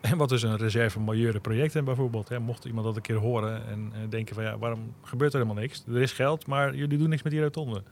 En 0.00 0.16
wat 0.16 0.32
is 0.32 0.42
een 0.42 0.56
reserve 0.56 1.00
milieure 1.00 1.40
projecten 1.40 1.84
bijvoorbeeld. 1.84 2.28
Hè? 2.28 2.38
Mocht 2.38 2.64
iemand 2.64 2.86
dat 2.86 2.96
een 2.96 3.02
keer 3.02 3.16
horen 3.16 3.66
en 3.66 3.92
denken 4.08 4.34
van 4.34 4.44
ja, 4.44 4.58
waarom 4.58 4.94
gebeurt 5.02 5.32
er 5.32 5.40
helemaal 5.40 5.62
niks? 5.62 5.84
Er 5.88 6.00
is 6.00 6.12
geld, 6.12 6.46
maar 6.46 6.74
jullie 6.74 6.98
doen 6.98 7.08
niks 7.08 7.22
met 7.22 7.32
die 7.32 7.42
rotonde. 7.42 7.82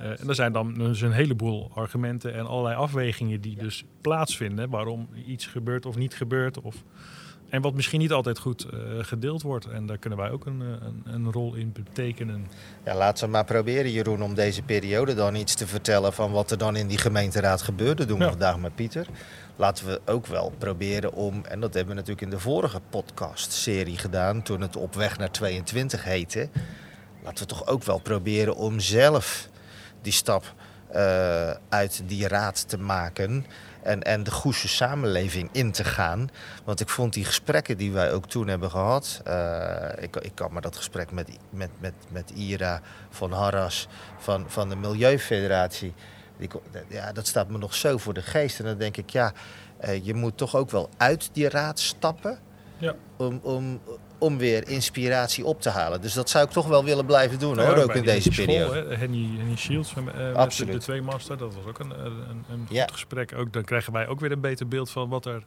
Uh, 0.00 0.20
en 0.20 0.28
er 0.28 0.34
zijn 0.34 0.52
dan 0.52 0.74
dus 0.74 1.00
een 1.00 1.12
heleboel 1.12 1.70
argumenten 1.74 2.34
en 2.34 2.46
allerlei 2.46 2.76
afwegingen 2.76 3.40
die 3.40 3.56
dus 3.56 3.84
plaatsvinden 4.00 4.70
waarom 4.70 5.08
iets 5.26 5.46
gebeurt 5.46 5.86
of 5.86 5.96
niet 5.96 6.14
gebeurt. 6.14 6.60
Of, 6.60 6.74
en 7.48 7.62
wat 7.62 7.74
misschien 7.74 8.00
niet 8.00 8.12
altijd 8.12 8.38
goed 8.38 8.66
uh, 8.74 8.80
gedeeld 9.00 9.42
wordt. 9.42 9.66
En 9.66 9.86
daar 9.86 9.98
kunnen 9.98 10.18
wij 10.18 10.30
ook 10.30 10.46
een, 10.46 10.60
een, 10.60 11.02
een, 11.04 11.32
rol 11.32 11.54
in 11.54 11.72
betekenen. 11.72 12.46
Ja, 12.84 12.94
laten 12.94 13.24
we 13.24 13.30
maar 13.30 13.44
proberen, 13.44 13.90
Jeroen, 13.90 14.22
om 14.22 14.34
deze 14.34 14.62
periode 14.62 15.14
dan 15.14 15.34
iets 15.34 15.54
te 15.54 15.66
vertellen 15.66 16.12
van 16.12 16.32
wat 16.32 16.50
er 16.50 16.58
dan 16.58 16.76
in 16.76 16.86
die 16.86 16.98
gemeenteraad 16.98 17.62
gebeurde. 17.62 18.04
Doen 18.04 18.18
we 18.18 18.24
ja. 18.24 18.30
vandaag 18.30 18.58
met 18.58 18.74
Pieter. 18.74 19.06
Laten 19.56 19.86
we 19.86 20.00
ook 20.06 20.26
wel 20.26 20.52
proberen 20.58 21.12
om, 21.12 21.44
en 21.44 21.60
dat 21.60 21.74
hebben 21.74 21.94
we 21.94 22.00
natuurlijk 22.00 22.26
in 22.26 22.36
de 22.36 22.42
vorige 22.42 22.80
podcast-serie 22.90 23.98
gedaan, 23.98 24.42
toen 24.42 24.60
het 24.60 24.76
Op 24.76 24.94
Weg 24.94 25.18
naar 25.18 25.30
22 25.30 26.04
heette. 26.04 26.48
Laten 27.22 27.46
we 27.46 27.54
toch 27.54 27.66
ook 27.66 27.84
wel 27.84 27.98
proberen 27.98 28.56
om 28.56 28.80
zelf 28.80 29.48
die 30.06 30.14
stap 30.14 30.54
uh, 30.94 31.50
uit 31.68 32.02
die 32.06 32.28
raad 32.28 32.68
te 32.68 32.78
maken. 32.78 33.46
En, 33.82 34.02
en 34.02 34.22
de 34.22 34.30
Goese 34.30 34.68
samenleving 34.68 35.48
in 35.52 35.72
te 35.72 35.84
gaan. 35.84 36.28
Want 36.64 36.80
ik 36.80 36.88
vond 36.88 37.12
die 37.12 37.24
gesprekken 37.24 37.76
die 37.76 37.92
wij 37.92 38.12
ook 38.12 38.28
toen 38.28 38.48
hebben 38.48 38.70
gehad. 38.70 39.22
Uh, 39.26 39.88
ik, 39.98 40.16
ik 40.16 40.34
kan 40.34 40.52
me 40.52 40.60
dat 40.60 40.76
gesprek 40.76 41.10
met, 41.10 41.28
met, 41.50 41.70
met, 41.80 41.94
met 42.10 42.30
Ira 42.30 42.80
van 43.10 43.32
Harras 43.32 43.88
van, 44.18 44.44
van 44.48 44.68
de 44.68 44.76
Milieufederatie. 44.76 45.94
Die, 46.38 46.50
ja, 46.88 47.12
dat 47.12 47.26
staat 47.26 47.48
me 47.48 47.58
nog 47.58 47.74
zo 47.74 47.98
voor 47.98 48.14
de 48.14 48.22
geest. 48.22 48.58
En 48.58 48.64
dan 48.64 48.78
denk 48.78 48.96
ik, 48.96 49.10
ja, 49.10 49.32
uh, 49.84 50.04
je 50.04 50.14
moet 50.14 50.36
toch 50.36 50.56
ook 50.56 50.70
wel 50.70 50.88
uit 50.96 51.30
die 51.32 51.48
raad 51.48 51.80
stappen. 51.80 52.38
Ja. 52.78 52.94
Om, 53.16 53.40
om, 53.42 53.80
om 54.18 54.38
weer 54.38 54.68
inspiratie 54.68 55.44
op 55.44 55.60
te 55.60 55.68
halen. 55.68 56.00
Dus 56.00 56.14
dat 56.14 56.30
zou 56.30 56.44
ik 56.44 56.50
toch 56.50 56.66
wel 56.66 56.84
willen 56.84 57.06
blijven 57.06 57.38
doen, 57.38 57.58
hoor, 57.58 57.76
ook 57.76 57.94
in 57.94 58.02
deze 58.02 58.30
periode. 58.30 58.80
School, 58.80 58.96
Henny, 58.96 59.28
Henny 59.36 59.56
Shields 59.56 59.94
uh, 59.98 60.04
met 60.04 60.56
de, 60.56 60.64
de 60.64 60.78
twee 60.78 61.02
master, 61.02 61.36
dat 61.36 61.54
was 61.54 61.64
ook 61.64 61.78
een, 61.78 62.04
een, 62.04 62.44
een 62.50 62.66
ja. 62.68 62.82
goed 62.82 62.92
gesprek. 62.92 63.34
Ook, 63.34 63.52
dan 63.52 63.64
krijgen 63.64 63.92
wij 63.92 64.06
ook 64.06 64.20
weer 64.20 64.32
een 64.32 64.40
beter 64.40 64.68
beeld 64.68 64.90
van 64.90 65.08
wat 65.08 65.26
er 65.26 65.44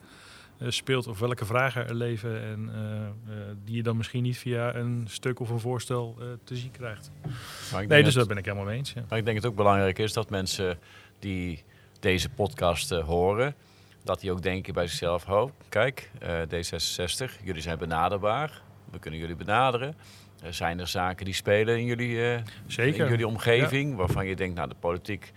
uh, 0.57 0.69
speelt 0.69 1.07
of 1.07 1.19
welke 1.19 1.45
vragen 1.45 1.87
er 1.87 1.95
leven. 1.95 2.41
En 2.41 2.69
uh, 2.73 3.35
die 3.65 3.75
je 3.75 3.83
dan 3.83 3.97
misschien 3.97 4.23
niet 4.23 4.37
via 4.37 4.75
een 4.75 5.05
stuk 5.09 5.39
of 5.39 5.49
een 5.49 5.59
voorstel 5.59 6.17
te 6.43 6.55
zien 6.55 6.71
krijgt. 6.71 7.11
Nee, 7.87 8.03
dus 8.03 8.13
dat 8.13 8.27
ben 8.27 8.37
ik 8.37 8.45
helemaal 8.45 8.65
mee 8.65 8.77
eens. 8.77 8.93
Ja. 8.93 9.03
Maar 9.09 9.17
ik 9.17 9.25
denk 9.25 9.35
dat 9.35 9.43
het 9.43 9.51
ook 9.51 9.57
belangrijk 9.57 9.99
is 9.99 10.13
dat 10.13 10.29
mensen 10.29 10.79
die 11.19 11.63
deze 11.99 12.29
podcast 12.29 12.89
horen 12.89 13.55
dat 14.03 14.19
die 14.19 14.31
ook 14.31 14.41
denken 14.41 14.73
bij 14.73 14.87
zichzelf: 14.87 15.29
oh, 15.29 15.51
kijk, 15.69 16.11
uh, 16.23 16.41
D66, 16.41 17.43
jullie 17.43 17.61
zijn 17.61 17.77
benaderbaar. 17.77 18.61
We 18.91 18.99
kunnen 18.99 19.19
jullie 19.19 19.35
benaderen. 19.35 19.95
Zijn 20.49 20.79
er 20.79 20.87
zaken 20.87 21.25
die 21.25 21.33
spelen 21.33 21.77
in 21.77 21.85
jullie, 21.85 22.15
uh, 22.15 22.39
Zeker. 22.67 23.03
In 23.03 23.09
jullie 23.09 23.27
omgeving, 23.27 23.95
waarvan 23.95 24.27
je 24.27 24.35
denkt, 24.35 24.55
nou, 24.55 24.69
de 24.69 24.75
politiek, 24.79 25.31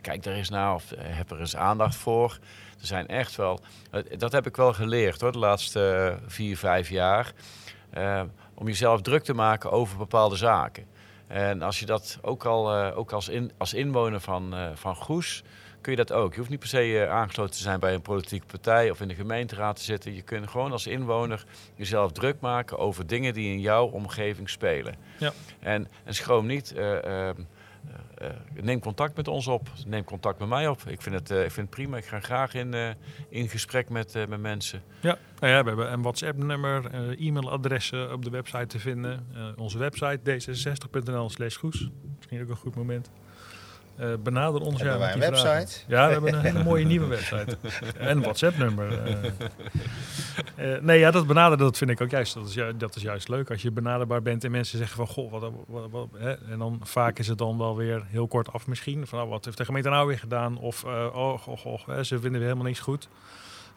kijk 0.00 0.22
daar 0.22 0.34
eens 0.34 0.48
naar 0.48 0.74
of 0.74 0.92
heb 0.98 1.30
er 1.30 1.40
eens 1.40 1.56
aandacht 1.56 1.96
voor. 1.96 2.38
Er 2.80 2.86
zijn 2.86 3.06
echt 3.06 3.36
wel, 3.36 3.60
dat 4.18 4.32
heb 4.32 4.46
ik 4.46 4.56
wel 4.56 4.72
geleerd 4.72 5.20
hoor, 5.20 5.32
de 5.32 5.38
laatste 5.38 6.16
vier, 6.26 6.56
vijf 6.56 6.88
jaar. 6.88 7.32
om 8.54 8.66
jezelf 8.66 9.00
druk 9.02 9.22
te 9.22 9.34
maken 9.34 9.70
over 9.70 9.98
bepaalde 9.98 10.36
zaken. 10.36 10.86
En 11.26 11.62
als 11.62 11.80
je 11.80 11.86
dat 11.86 12.18
ook 12.22 12.44
al 12.44 12.74
ook 12.74 13.12
als, 13.12 13.28
in, 13.28 13.52
als 13.56 13.74
inwoner 13.74 14.20
van, 14.20 14.54
van 14.74 14.96
Goes 14.96 15.42
kun 15.80 15.92
je 15.92 15.98
dat 15.98 16.12
ook. 16.12 16.32
Je 16.32 16.38
hoeft 16.38 16.50
niet 16.50 16.58
per 16.58 16.68
se 16.68 16.88
uh, 16.88 17.10
aangesloten 17.10 17.54
te 17.54 17.62
zijn 17.62 17.80
bij 17.80 17.94
een 17.94 18.02
politieke 18.02 18.46
partij 18.46 18.90
of 18.90 19.00
in 19.00 19.08
de 19.08 19.14
gemeenteraad 19.14 19.76
te 19.76 19.82
zitten. 19.82 20.14
Je 20.14 20.22
kunt 20.22 20.48
gewoon 20.48 20.72
als 20.72 20.86
inwoner 20.86 21.44
jezelf 21.74 22.12
druk 22.12 22.40
maken 22.40 22.78
over 22.78 23.06
dingen 23.06 23.34
die 23.34 23.52
in 23.52 23.60
jouw 23.60 23.86
omgeving 23.86 24.50
spelen. 24.50 24.94
Ja. 25.18 25.32
En, 25.60 25.88
en 26.04 26.14
schroom 26.14 26.46
niet. 26.46 26.74
Uh, 26.76 26.96
uh, 27.04 27.30
neem 28.60 28.80
contact 28.80 29.16
met 29.16 29.28
ons 29.28 29.46
op. 29.46 29.68
Neem 29.86 30.04
contact 30.04 30.38
met 30.38 30.48
mij 30.48 30.68
op. 30.68 30.82
Ik 30.86 31.02
vind 31.02 31.14
het, 31.14 31.30
ik 31.30 31.50
vind 31.50 31.56
het 31.56 31.70
prima. 31.70 31.96
Ik 31.96 32.04
ga 32.04 32.20
graag 32.20 32.54
in, 32.54 32.96
in 33.28 33.48
gesprek 33.48 33.88
met, 33.88 34.14
met 34.28 34.40
mensen. 34.40 34.82
Ja, 35.00 35.18
nou 35.38 35.52
ja, 35.52 35.62
we 35.62 35.68
hebben 35.68 35.92
een 35.92 36.02
WhatsApp-nummer, 36.02 36.94
e-mailadressen 37.18 38.12
op 38.12 38.24
de 38.24 38.30
website 38.30 38.66
te 38.66 38.78
vinden. 38.78 39.26
onze 39.56 39.78
website 39.78 40.20
d66.nl 40.24 41.30
slash 41.30 41.56
goes. 41.56 41.88
Misschien 42.16 42.42
ook 42.42 42.48
een 42.48 42.56
goed 42.56 42.76
moment. 42.76 43.10
Uh, 44.00 44.14
benader 44.22 44.60
ons. 44.60 44.82
Hebben 44.82 44.98
ja, 44.98 44.98
wij 44.98 45.12
een 45.12 45.20
website? 45.20 45.80
Ja, 45.86 46.06
we 46.06 46.12
hebben 46.12 46.34
een 46.34 46.40
hele 46.40 46.64
mooie 46.64 46.84
nieuwe 46.84 47.06
website. 47.06 47.56
en 47.98 48.16
een 48.16 48.20
WhatsApp-nummer. 48.20 49.08
Uh, 50.58 50.72
uh, 50.74 50.80
nee, 50.80 50.98
ja, 50.98 51.10
dat 51.10 51.26
benaderen, 51.26 51.64
dat 51.64 51.76
vind 51.76 51.90
ik 51.90 52.00
ook 52.00 52.10
juist. 52.10 52.34
Dat 52.34 52.48
is, 52.48 52.54
ju 52.54 52.76
dat 52.76 52.96
is 52.96 53.02
juist 53.02 53.28
leuk. 53.28 53.50
Als 53.50 53.62
je 53.62 53.70
benaderbaar 53.70 54.22
bent 54.22 54.44
en 54.44 54.50
mensen 54.50 54.78
zeggen 54.78 54.96
van... 54.96 55.06
Goh, 55.06 55.30
wat, 55.30 55.52
wat, 55.66 55.90
wat 55.90 56.08
hè? 56.16 56.32
En 56.50 56.58
dan 56.58 56.80
vaak 56.82 57.18
is 57.18 57.28
het 57.28 57.38
dan 57.38 57.58
wel 57.58 57.76
weer 57.76 58.02
heel 58.06 58.26
kort 58.26 58.52
af 58.52 58.66
misschien. 58.66 59.06
Van, 59.06 59.20
oh, 59.20 59.28
wat 59.28 59.44
heeft 59.44 59.56
de 59.56 59.64
gemeente 59.64 59.88
nou 59.88 60.06
weer 60.06 60.18
gedaan? 60.18 60.58
Of, 60.58 60.84
oh, 60.84 61.46
oh, 61.46 61.64
oh, 61.66 61.86
hè, 61.86 62.04
ze 62.04 62.14
vinden 62.14 62.40
weer 62.40 62.48
helemaal 62.48 62.66
niks 62.66 62.80
goed. 62.80 63.08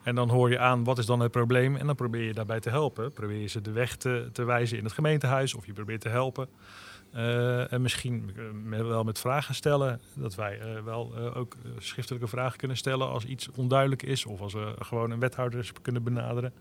En 0.04 0.16
dan 0.16 0.30
hoor 0.30 0.50
je 0.50 0.60
aan, 0.60 0.84
wat 0.84 0.98
is 0.98 1.06
dan 1.06 1.20
het 1.20 1.32
probleem? 1.32 1.76
En 1.76 1.86
dan 1.86 1.96
probeer 1.96 2.24
je 2.24 2.34
daarbij 2.34 2.60
te 2.60 2.70
helpen. 2.70 3.12
Probeer 3.12 3.38
je 3.38 3.48
ze 3.48 3.62
de 3.62 3.72
weg 3.72 3.96
te, 3.96 4.30
te 4.34 4.44
wijzen 4.44 4.78
in 4.78 4.84
het 4.84 4.94
gemeentehuis. 4.94 5.54
Of 5.54 5.66
je 5.66 5.74
probeert 5.74 6.02
te 6.02 6.10
helpen. 6.10 6.48
Uh, 7.16 7.74
en 7.74 7.82
misschien 7.82 8.32
uh, 8.70 8.82
wel 8.82 9.04
met 9.04 9.20
vragen 9.20 9.56
stellen. 9.56 10.02
Dat 10.14 10.36
wij 10.36 10.60
uh, 10.60 10.84
wel 10.84 11.16
ook 11.34 11.56
schriftelijke 11.78 12.28
vragen 12.28 12.58
kunnen 12.58 12.78
stellen 12.78 13.10
als 13.10 13.26
iets 13.26 13.50
onduidelijk 13.56 14.04
is. 14.04 14.26
Of 14.26 14.42
als 14.42 14.54
we 14.54 14.74
gewoon 14.80 15.12
een 15.12 15.20
wethouder 15.20 15.72
kunnen 15.82 16.04
benaderen. 16.04 16.54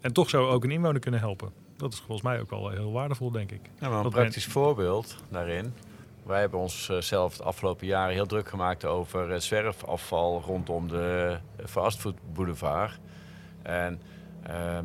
En 0.00 0.12
toch 0.12 0.28
zo 0.28 0.48
ook 0.48 0.64
een 0.64 0.70
inwoner 0.70 1.00
kunnen 1.00 1.20
helpen. 1.20 1.52
Dat 1.76 1.92
is 1.92 1.98
volgens 1.98 2.22
mij 2.22 2.40
ook 2.40 2.50
wel 2.50 2.68
heel 2.68 2.92
waardevol, 2.92 3.30
denk 3.30 3.50
ik. 3.50 3.60
Ja, 3.80 3.88
maar 3.88 4.04
een 4.04 4.10
praktisch 4.10 4.46
voorbeeld 4.46 5.16
daarin. 5.28 5.72
Wij 6.22 6.40
hebben 6.40 6.60
ons 6.60 6.90
zelf 6.98 7.36
de 7.36 7.42
afgelopen 7.42 7.86
jaren 7.86 8.14
heel 8.14 8.26
druk 8.26 8.48
gemaakt 8.48 8.84
over 8.84 9.42
zwerfafval 9.42 10.42
rondom 10.46 10.88
de 10.88 11.38
fastfoodboulevard. 11.66 12.98
En 13.62 14.00
ehm, 14.42 14.84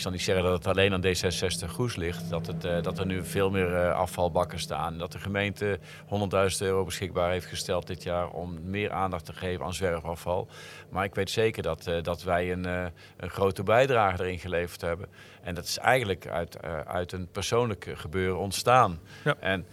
ik 0.00 0.06
zal 0.06 0.14
niet 0.14 0.24
zeggen 0.24 0.44
dat 0.44 0.52
het 0.52 0.66
alleen 0.66 0.92
aan 0.92 1.04
D66 1.04 1.70
Goes 1.70 1.96
ligt. 1.96 2.30
Dat, 2.30 2.46
het, 2.46 2.64
uh, 2.64 2.82
dat 2.82 2.98
er 2.98 3.06
nu 3.06 3.24
veel 3.24 3.50
meer 3.50 3.70
uh, 3.70 3.94
afvalbakken 3.94 4.58
staan. 4.58 4.98
Dat 4.98 5.12
de 5.12 5.18
gemeente 5.18 5.78
100.000 6.04 6.58
euro 6.58 6.84
beschikbaar 6.84 7.30
heeft 7.30 7.46
gesteld 7.46 7.86
dit 7.86 8.02
jaar 8.02 8.30
om 8.30 8.70
meer 8.70 8.90
aandacht 8.92 9.24
te 9.24 9.32
geven 9.32 9.64
aan 9.64 9.74
zwerfafval. 9.74 10.48
Maar 10.90 11.04
ik 11.04 11.14
weet 11.14 11.30
zeker 11.30 11.62
dat, 11.62 11.86
uh, 11.86 12.02
dat 12.02 12.22
wij 12.22 12.52
een, 12.52 12.64
een 12.64 13.30
grote 13.30 13.62
bijdrage 13.62 14.22
erin 14.22 14.38
geleverd 14.38 14.80
hebben. 14.80 15.08
En 15.42 15.54
dat 15.54 15.64
is 15.64 15.78
eigenlijk 15.78 16.26
uit, 16.26 16.62
uit 16.86 17.12
een 17.12 17.28
persoonlijk 17.30 17.92
gebeuren 17.94 18.38
ontstaan. 18.38 19.00
Ja. 19.24 19.36
En 19.40 19.66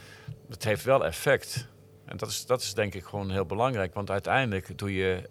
het 0.50 0.64
heeft 0.64 0.84
wel 0.84 1.06
effect. 1.06 1.68
En 2.06 2.18
dat 2.18 2.30
is, 2.30 2.46
dat 2.46 2.62
is 2.62 2.74
denk 2.74 2.94
ik 2.94 3.04
gewoon 3.04 3.32
heel 3.32 3.46
belangrijk. 3.46 3.94
Want 3.94 4.12
uiteindelijk 4.12 4.78
doe 4.78 4.94
je 4.94 5.22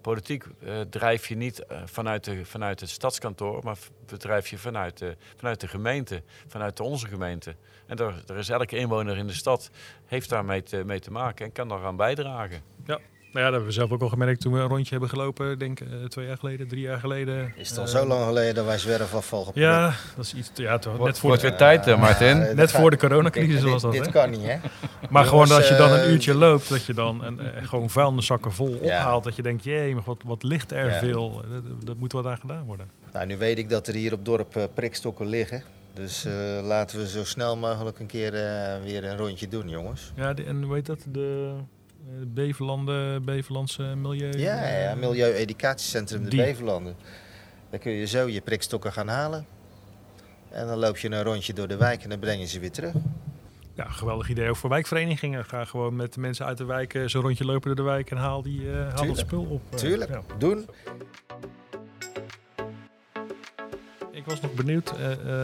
politiek 0.00 0.44
uh, 0.44 0.80
drijf 0.80 1.28
je 1.28 1.36
niet 1.36 1.64
uh, 1.72 1.82
vanuit, 1.84 2.24
de, 2.24 2.44
vanuit 2.44 2.80
het 2.80 2.90
stadskantoor, 2.90 3.64
maar 3.64 3.78
bedrijf 4.06 4.48
je 4.48 4.58
vanuit 4.58 4.98
de, 4.98 5.16
vanuit 5.36 5.60
de 5.60 5.68
gemeente, 5.68 6.22
vanuit 6.46 6.80
onze 6.80 7.06
gemeente. 7.06 7.54
En 7.86 7.98
er 8.26 8.36
is 8.36 8.48
elke 8.48 8.76
inwoner 8.76 9.16
in 9.16 9.26
de 9.26 9.32
stad 9.32 9.70
heeft 10.06 10.28
daarmee 10.28 10.62
te, 10.62 10.84
mee 10.84 11.00
te 11.00 11.10
maken 11.10 11.44
en 11.44 11.52
kan 11.52 11.68
daaraan 11.68 11.96
bijdragen. 11.96 12.62
Ja. 12.84 12.98
Nou 13.32 13.44
ja, 13.44 13.50
dat 13.50 13.60
hebben 13.60 13.68
we 13.68 13.72
zelf 13.72 13.90
ook 13.90 14.02
al 14.02 14.08
gemerkt 14.08 14.40
toen 14.40 14.52
we 14.52 14.58
een 14.58 14.68
rondje 14.68 14.90
hebben 14.90 15.08
gelopen, 15.08 15.58
denk 15.58 15.80
uh, 15.80 16.04
twee 16.08 16.26
jaar 16.26 16.36
geleden, 16.36 16.68
drie 16.68 16.80
jaar 16.80 16.98
geleden. 16.98 17.52
Is 17.56 17.68
het 17.68 17.78
al 17.78 17.86
zo 17.86 18.06
lang 18.06 18.24
geleden 18.24 18.54
dat 18.54 18.64
wij 18.64 18.78
zwerfafval 18.78 19.40
gepakt 19.40 19.58
Ja, 19.58 19.94
dat 20.16 20.24
is 20.24 20.34
iets, 20.34 20.50
ja, 20.54 20.78
toch, 20.78 20.98
net 20.98 21.18
voor 21.18 21.28
Wordt 21.28 21.42
weer 21.42 21.56
tijd, 21.56 21.86
uh, 21.86 22.00
Martin. 22.00 22.36
Uh, 22.36 22.50
net 22.50 22.70
voor 22.70 22.90
de 22.90 22.96
coronacrisis 22.96 23.62
was 23.62 23.82
dat. 23.82 23.92
Dit 23.92 24.04
hè? 24.04 24.12
kan 24.12 24.30
niet, 24.30 24.42
hè? 24.42 24.56
maar 25.10 25.24
gewoon 25.24 25.50
als 25.50 25.68
je 25.68 25.76
dan 25.76 25.90
een 25.92 26.10
uurtje 26.10 26.34
loopt, 26.34 26.68
dat 26.68 26.84
je 26.84 26.94
dan 26.94 27.24
een, 27.24 27.40
gewoon 27.62 27.90
vuilniszakken 27.90 28.52
vol 28.52 28.78
ophaalt. 28.82 29.24
Dat 29.24 29.36
je 29.36 29.42
denkt, 29.42 29.64
jee, 29.64 29.94
maar 29.94 30.04
wat, 30.04 30.22
wat 30.24 30.42
ligt 30.42 30.72
er 30.72 30.90
ja. 30.90 30.98
veel. 30.98 31.44
Dat, 31.52 31.86
dat, 31.86 31.96
moet 31.96 32.12
wat 32.12 32.26
aan 32.26 32.38
gedaan 32.38 32.64
worden. 32.64 32.90
Nou, 33.12 33.26
nu 33.26 33.36
weet 33.36 33.58
ik 33.58 33.68
dat 33.68 33.86
er 33.86 33.94
hier 33.94 34.12
op 34.12 34.24
dorp 34.24 34.68
prikstokken 34.74 35.26
liggen. 35.26 35.62
Dus 35.94 36.26
laten 36.62 36.98
we 36.98 37.08
zo 37.08 37.24
snel 37.24 37.56
mogelijk 37.56 37.98
een 37.98 38.06
keer 38.06 38.32
weer 38.82 39.04
een 39.04 39.16
rondje 39.16 39.48
doen, 39.48 39.68
jongens. 39.68 40.12
Ja, 40.16 40.34
de, 40.34 40.44
en 40.44 40.62
hoe 40.62 40.74
heet 40.74 40.86
dat? 40.86 41.04
De... 41.08 41.52
Beverlanden, 42.26 43.24
Beverlandse 43.24 43.82
Milieu... 43.82 44.38
Ja, 44.38 44.68
ja 44.68 44.94
Milieu-educatiecentrum 44.94 46.30
de 46.30 46.36
Beverlanden. 46.36 46.96
Daar 47.70 47.80
kun 47.80 47.92
je 47.92 48.06
zo 48.06 48.28
je 48.28 48.40
prikstokken 48.40 48.92
gaan 48.92 49.08
halen. 49.08 49.46
En 50.50 50.66
dan 50.66 50.78
loop 50.78 50.96
je 50.96 51.10
een 51.10 51.22
rondje 51.22 51.52
door 51.52 51.68
de 51.68 51.76
wijk 51.76 52.02
en 52.02 52.08
dan 52.08 52.18
breng 52.18 52.40
je 52.40 52.46
ze 52.46 52.60
weer 52.60 52.70
terug. 52.70 52.94
Ja, 53.74 53.84
geweldig 53.88 54.28
idee 54.28 54.48
ook 54.48 54.56
voor 54.56 54.70
wijkverenigingen. 54.70 55.44
Ga 55.44 55.64
gewoon 55.64 55.96
met 55.96 56.14
de 56.14 56.20
mensen 56.20 56.46
uit 56.46 56.58
de 56.58 56.64
wijk 56.64 57.02
zo'n 57.06 57.22
rondje 57.22 57.44
lopen 57.44 57.66
door 57.66 57.76
de 57.76 57.90
wijk 57.90 58.10
en 58.10 58.16
haal, 58.16 58.42
die, 58.42 58.60
uh, 58.62 58.94
haal 58.94 59.06
dat 59.06 59.18
spul 59.18 59.42
op. 59.42 59.62
Uh, 59.72 59.78
Tuurlijk, 59.78 60.10
ja. 60.10 60.22
doen. 60.38 60.66
Ik 64.10 64.24
was 64.24 64.40
nog 64.40 64.54
benieuwd. 64.54 64.92
Uh, 64.92 64.98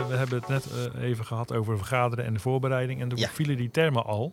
we 0.08 0.14
hebben 0.16 0.38
het 0.38 0.48
net 0.48 0.66
even 1.00 1.24
gehad 1.24 1.52
over 1.52 1.76
vergaderen 1.76 2.24
en 2.24 2.34
de 2.34 2.40
voorbereiding. 2.40 3.00
En 3.00 3.08
toen 3.08 3.18
ja. 3.18 3.28
vielen 3.28 3.56
die 3.56 3.70
termen 3.70 4.04
al. 4.04 4.32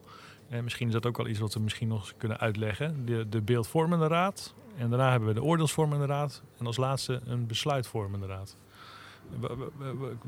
En 0.54 0.64
misschien 0.64 0.88
is 0.88 0.94
dat 0.94 1.06
ook 1.06 1.18
wel 1.18 1.28
iets 1.28 1.40
wat 1.40 1.54
we 1.54 1.60
misschien 1.60 1.88
nog 1.88 2.14
kunnen 2.18 2.40
uitleggen. 2.40 3.06
De, 3.06 3.30
de 3.30 3.42
beeldvormende 3.42 4.08
raad. 4.08 4.54
En 4.78 4.90
daarna 4.90 5.10
hebben 5.10 5.28
we 5.28 5.34
de 5.34 5.44
oordeelsvormende 5.44 6.06
raad. 6.06 6.42
En 6.60 6.66
als 6.66 6.78
laatste 6.78 7.20
een 7.26 7.48
besluitvormende 7.48 8.28
raad. 8.28 8.56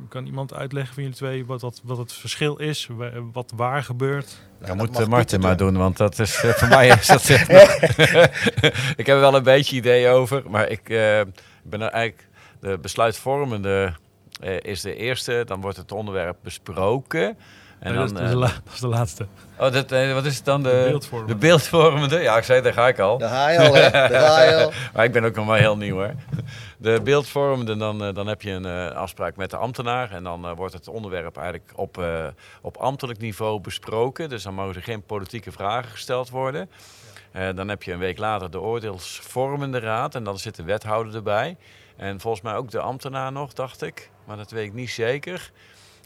Kan 0.09 0.25
iemand 0.25 0.53
uitleggen 0.53 0.93
van 0.93 1.03
jullie 1.03 1.17
twee 1.17 1.45
wat, 1.45 1.59
dat, 1.59 1.81
wat 1.83 1.97
het 1.97 2.13
verschil 2.13 2.57
is? 2.57 2.89
Wat 3.33 3.53
waar 3.55 3.83
gebeurt? 3.83 4.41
Ja, 4.59 4.65
dat 4.65 4.75
moet 4.75 5.07
Martin 5.07 5.39
maar 5.39 5.57
doen, 5.57 5.77
want 5.77 5.97
dat 5.97 6.19
is 6.19 6.43
uh, 6.43 6.51
voor 6.51 6.67
mij 6.67 6.87
is 6.87 7.07
dat 7.07 7.29
Ik 8.99 9.05
heb 9.05 9.07
er 9.07 9.19
wel 9.19 9.35
een 9.35 9.43
beetje 9.43 9.75
idee 9.75 10.07
over, 10.07 10.43
maar 10.49 10.69
ik 10.69 10.89
uh, 10.89 11.21
ben 11.63 11.81
er 11.81 11.89
eigenlijk 11.89 12.27
de 12.59 12.77
besluitvormende 12.81 13.93
uh, 14.43 14.59
is 14.59 14.81
de 14.81 14.95
eerste. 14.95 15.43
Dan 15.45 15.61
wordt 15.61 15.77
het 15.77 15.91
onderwerp 15.91 16.37
besproken. 16.41 17.37
En 17.79 17.93
nee, 17.93 18.05
dan, 18.05 18.13
dat, 18.13 18.23
is 18.23 18.29
de, 18.29 18.39
dat, 18.39 18.73
is 18.73 18.79
de 18.79 18.87
laatste. 18.87 19.27
Oh, 19.59 19.71
dat, 19.71 19.89
wat 20.13 20.25
is 20.25 20.35
het 20.35 20.45
dan? 20.45 20.63
De, 20.63 20.69
de 20.69 20.87
beeldvormende. 20.89 21.33
De 21.33 21.39
beeldvormende. 21.39 22.19
Ja, 22.19 22.37
ik 22.37 22.43
zei, 22.43 22.61
daar 22.61 22.73
ga 22.73 22.87
ik 22.87 22.99
al. 22.99 23.17
Daar 23.17 23.29
ga 23.29 23.49
je 23.49 23.59
al, 23.59 23.73
hè? 23.73 23.89
Daar 24.09 24.09
ga 24.09 24.43
je 24.43 24.63
al. 24.63 24.71
maar 24.93 25.05
ik 25.05 25.11
ben 25.11 25.23
ook 25.23 25.35
nog 25.35 25.45
maar 25.45 25.59
heel 25.59 25.77
nieuw, 25.77 25.97
hè. 25.97 26.09
De 26.77 27.01
beeldvormende, 27.03 27.77
dan, 27.77 28.13
dan 28.13 28.27
heb 28.27 28.41
je 28.41 28.51
een 28.51 28.65
uh, 28.65 28.87
afspraak 28.87 29.35
met 29.35 29.49
de 29.49 29.57
ambtenaar. 29.57 30.11
En 30.11 30.23
dan 30.23 30.45
uh, 30.45 30.55
wordt 30.55 30.73
het 30.73 30.87
onderwerp 30.87 31.37
eigenlijk 31.37 31.71
op, 31.75 31.97
uh, 31.97 32.25
op 32.61 32.77
ambtelijk 32.77 33.19
niveau 33.19 33.61
besproken. 33.61 34.29
Dus 34.29 34.43
dan 34.43 34.53
mogen 34.53 34.75
er 34.75 34.83
geen 34.83 35.03
politieke 35.03 35.51
vragen 35.51 35.91
gesteld 35.91 36.29
worden. 36.29 36.69
dan 37.31 37.67
heb 37.67 37.83
je 37.83 37.91
een 37.91 37.99
week 37.99 38.17
later 38.17 38.51
de 38.51 38.61
oordeelsvormende 38.61 39.79
raad. 39.79 40.15
En 40.15 40.23
dan 40.23 40.39
zit 40.39 40.55
de 40.55 40.63
wethouder 40.63 41.15
erbij. 41.15 41.57
En 41.95 42.19
volgens 42.19 42.43
mij 42.43 42.55
ook 42.55 42.71
de 42.71 42.79
ambtenaar 42.79 43.31
nog, 43.31 43.53
dacht 43.53 43.81
ik. 43.81 44.09
Maar 44.25 44.37
dat 44.37 44.51
weet 44.51 44.65
ik 44.65 44.73
niet 44.73 44.89
zeker. 44.89 45.51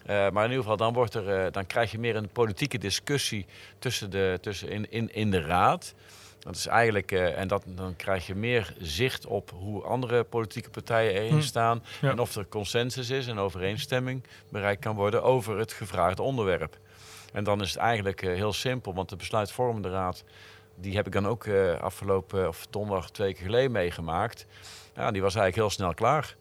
Uh, 0.02 0.30
maar 0.30 0.44
in 0.44 0.50
ieder 0.50 0.64
geval, 0.64 0.78
dan, 0.78 0.94
wordt 0.94 1.14
er, 1.14 1.46
uh, 1.46 1.52
dan 1.52 1.68
krijg 1.68 1.92
je 1.92 2.00
meer 2.00 2.16
een 2.16 2.30
politieke 2.30 2.78
discussie 2.78 3.46
tussen 3.80 4.10
de, 4.10 4.38
tussen 4.42 4.70
in, 4.70 4.92
in, 4.92 5.14
in 5.14 5.32
de 5.32 5.42
raad. 5.42 5.94
Dat 6.40 6.56
is 6.56 6.68
eigenlijk, 6.68 7.12
uh, 7.12 7.38
en 7.38 7.48
dat, 7.48 7.64
dan 7.66 7.96
krijg 7.96 8.28
je 8.28 8.36
meer 8.36 8.74
zicht 8.78 9.26
op 9.26 9.52
hoe 9.56 9.84
andere 9.84 10.24
politieke 10.24 10.70
partijen 10.70 11.14
erin 11.14 11.34
hm. 11.34 11.42
staan. 11.42 11.84
Ja. 12.02 12.10
En 12.10 12.20
of 12.20 12.36
er 12.36 12.48
consensus 12.48 13.10
is 13.10 13.28
en 13.28 13.38
overeenstemming 13.38 14.24
bereikt 14.50 14.82
kan 14.82 14.96
worden 14.96 15.24
over 15.24 15.58
het 15.58 15.74
gevraagde 15.74 16.22
onderwerp. 16.22 16.78
En 17.34 17.44
dan 17.44 17.62
is 17.62 17.70
het 17.70 17.80
eigenlijk 17.80 18.22
heel 18.22 18.54
simpel, 18.54 18.94
want 18.94 19.10
de 19.10 19.16
besluitvormende 19.16 19.90
raad, 19.90 20.24
die 20.76 20.96
heb 20.96 21.06
ik 21.06 21.14
dan 21.14 21.28
ook 21.28 21.48
afgelopen, 21.80 22.48
of 22.48 22.68
donderdag 22.70 23.12
twee 23.12 23.34
keer 23.34 23.46
geleden 23.46 23.72
meegemaakt. 23.72 24.46
Ja, 24.96 25.12
die 25.12 25.22
was 25.22 25.36
eigenlijk 25.36 25.56
heel 25.56 25.70
snel 25.70 25.94
klaar. 25.94 26.36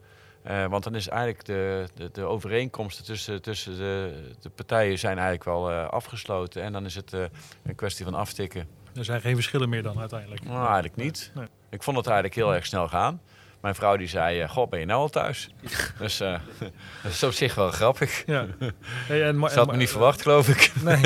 Uh, 0.48 0.66
want 0.66 0.84
dan 0.84 0.94
is 0.94 1.08
eigenlijk 1.08 1.44
de, 1.44 1.88
de, 1.94 2.10
de 2.12 2.22
overeenkomsten 2.22 3.04
tussen, 3.04 3.42
tussen 3.42 3.76
de, 3.76 4.22
de, 4.40 4.48
partijen 4.48 4.98
zijn 4.98 5.14
eigenlijk 5.14 5.44
wel 5.44 5.70
uh, 5.70 5.88
afgesloten. 5.88 6.62
En 6.62 6.72
dan 6.72 6.84
is 6.84 6.94
het 6.94 7.12
uh, 7.12 7.24
een 7.62 7.74
kwestie 7.74 8.04
van 8.04 8.14
aftikken. 8.14 8.68
Er 8.94 9.04
zijn 9.04 9.20
geen 9.20 9.34
verschillen 9.34 9.68
meer 9.68 9.82
dan 9.82 9.98
uiteindelijk? 9.98 10.44
Nou, 10.44 10.64
eigenlijk 10.64 10.96
niet. 10.96 11.30
Nee. 11.34 11.46
Ik 11.70 11.82
vond 11.82 11.96
het 11.96 12.06
eigenlijk 12.06 12.36
heel 12.36 12.54
erg 12.54 12.66
snel 12.66 12.88
gaan. 12.88 13.20
Mijn 13.60 13.74
vrouw 13.74 13.96
die 13.96 14.06
zei, 14.06 14.48
god, 14.48 14.70
ben 14.70 14.80
je 14.80 14.86
nou 14.86 15.00
al 15.00 15.08
thuis? 15.08 15.50
dus 15.98 16.18
dat 17.02 17.12
is 17.12 17.22
op 17.22 17.32
zich 17.32 17.54
wel 17.54 17.70
grappig. 17.70 18.26
Ja. 18.26 18.46
Hey, 19.06 19.24
en, 19.24 19.50
Ze 19.50 19.58
had 19.58 19.70
me 19.70 19.76
niet 19.76 19.90
verwacht, 19.90 20.22
geloof 20.22 20.48
ik. 20.48 20.72
Nee. 20.84 21.00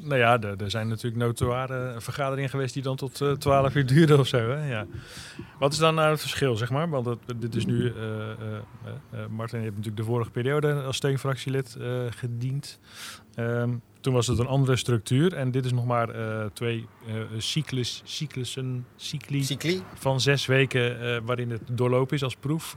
nou 0.00 0.16
ja, 0.18 0.40
er, 0.40 0.62
er, 0.62 0.70
zijn 0.70 0.88
natuurlijk 0.88 1.22
notoire 1.22 1.94
vergaderingen 2.00 2.50
geweest 2.50 2.74
die 2.74 2.82
dan 2.82 2.96
tot 2.96 3.20
uh, 3.20 3.32
12 3.32 3.74
uur 3.74 3.86
duurden 3.86 4.18
of 4.18 4.26
zo. 4.26 4.50
Hè? 4.50 4.68
Ja. 4.68 4.86
Wat 5.58 5.72
is 5.72 5.78
dan 5.78 5.94
nou 5.94 6.10
het 6.10 6.20
verschil, 6.20 6.56
zeg 6.56 6.70
maar? 6.70 6.88
Want 6.88 7.08
dit 7.36 7.54
is 7.54 7.66
nu, 7.66 7.92
Martin, 9.28 9.58
je 9.58 9.64
hebt 9.64 9.76
natuurlijk 9.76 9.96
de 9.96 10.04
vorige 10.04 10.30
periode 10.30 10.82
als 10.82 10.96
steunfractielid 10.96 11.76
gediend. 12.10 12.78
Um, 13.36 13.82
Toen 14.02 14.12
was 14.12 14.26
het 14.26 14.38
een 14.38 14.46
andere 14.46 14.76
structuur. 14.76 15.34
En 15.34 15.50
dit 15.50 15.64
is 15.64 15.72
nog 15.72 15.84
maar 15.84 16.08
eh, 16.08 16.46
twee 16.52 16.86
eh, 17.06 17.14
cyclus, 17.38 18.02
cyclussen, 18.04 18.86
cycli 18.96 19.44
Cycli? 19.44 19.82
van 19.94 20.20
zes 20.20 20.46
weken 20.46 21.00
eh, 21.00 21.20
waarin 21.24 21.50
het 21.50 21.60
doorlopen 21.72 22.16
is 22.16 22.22
als 22.22 22.36
proef. 22.36 22.76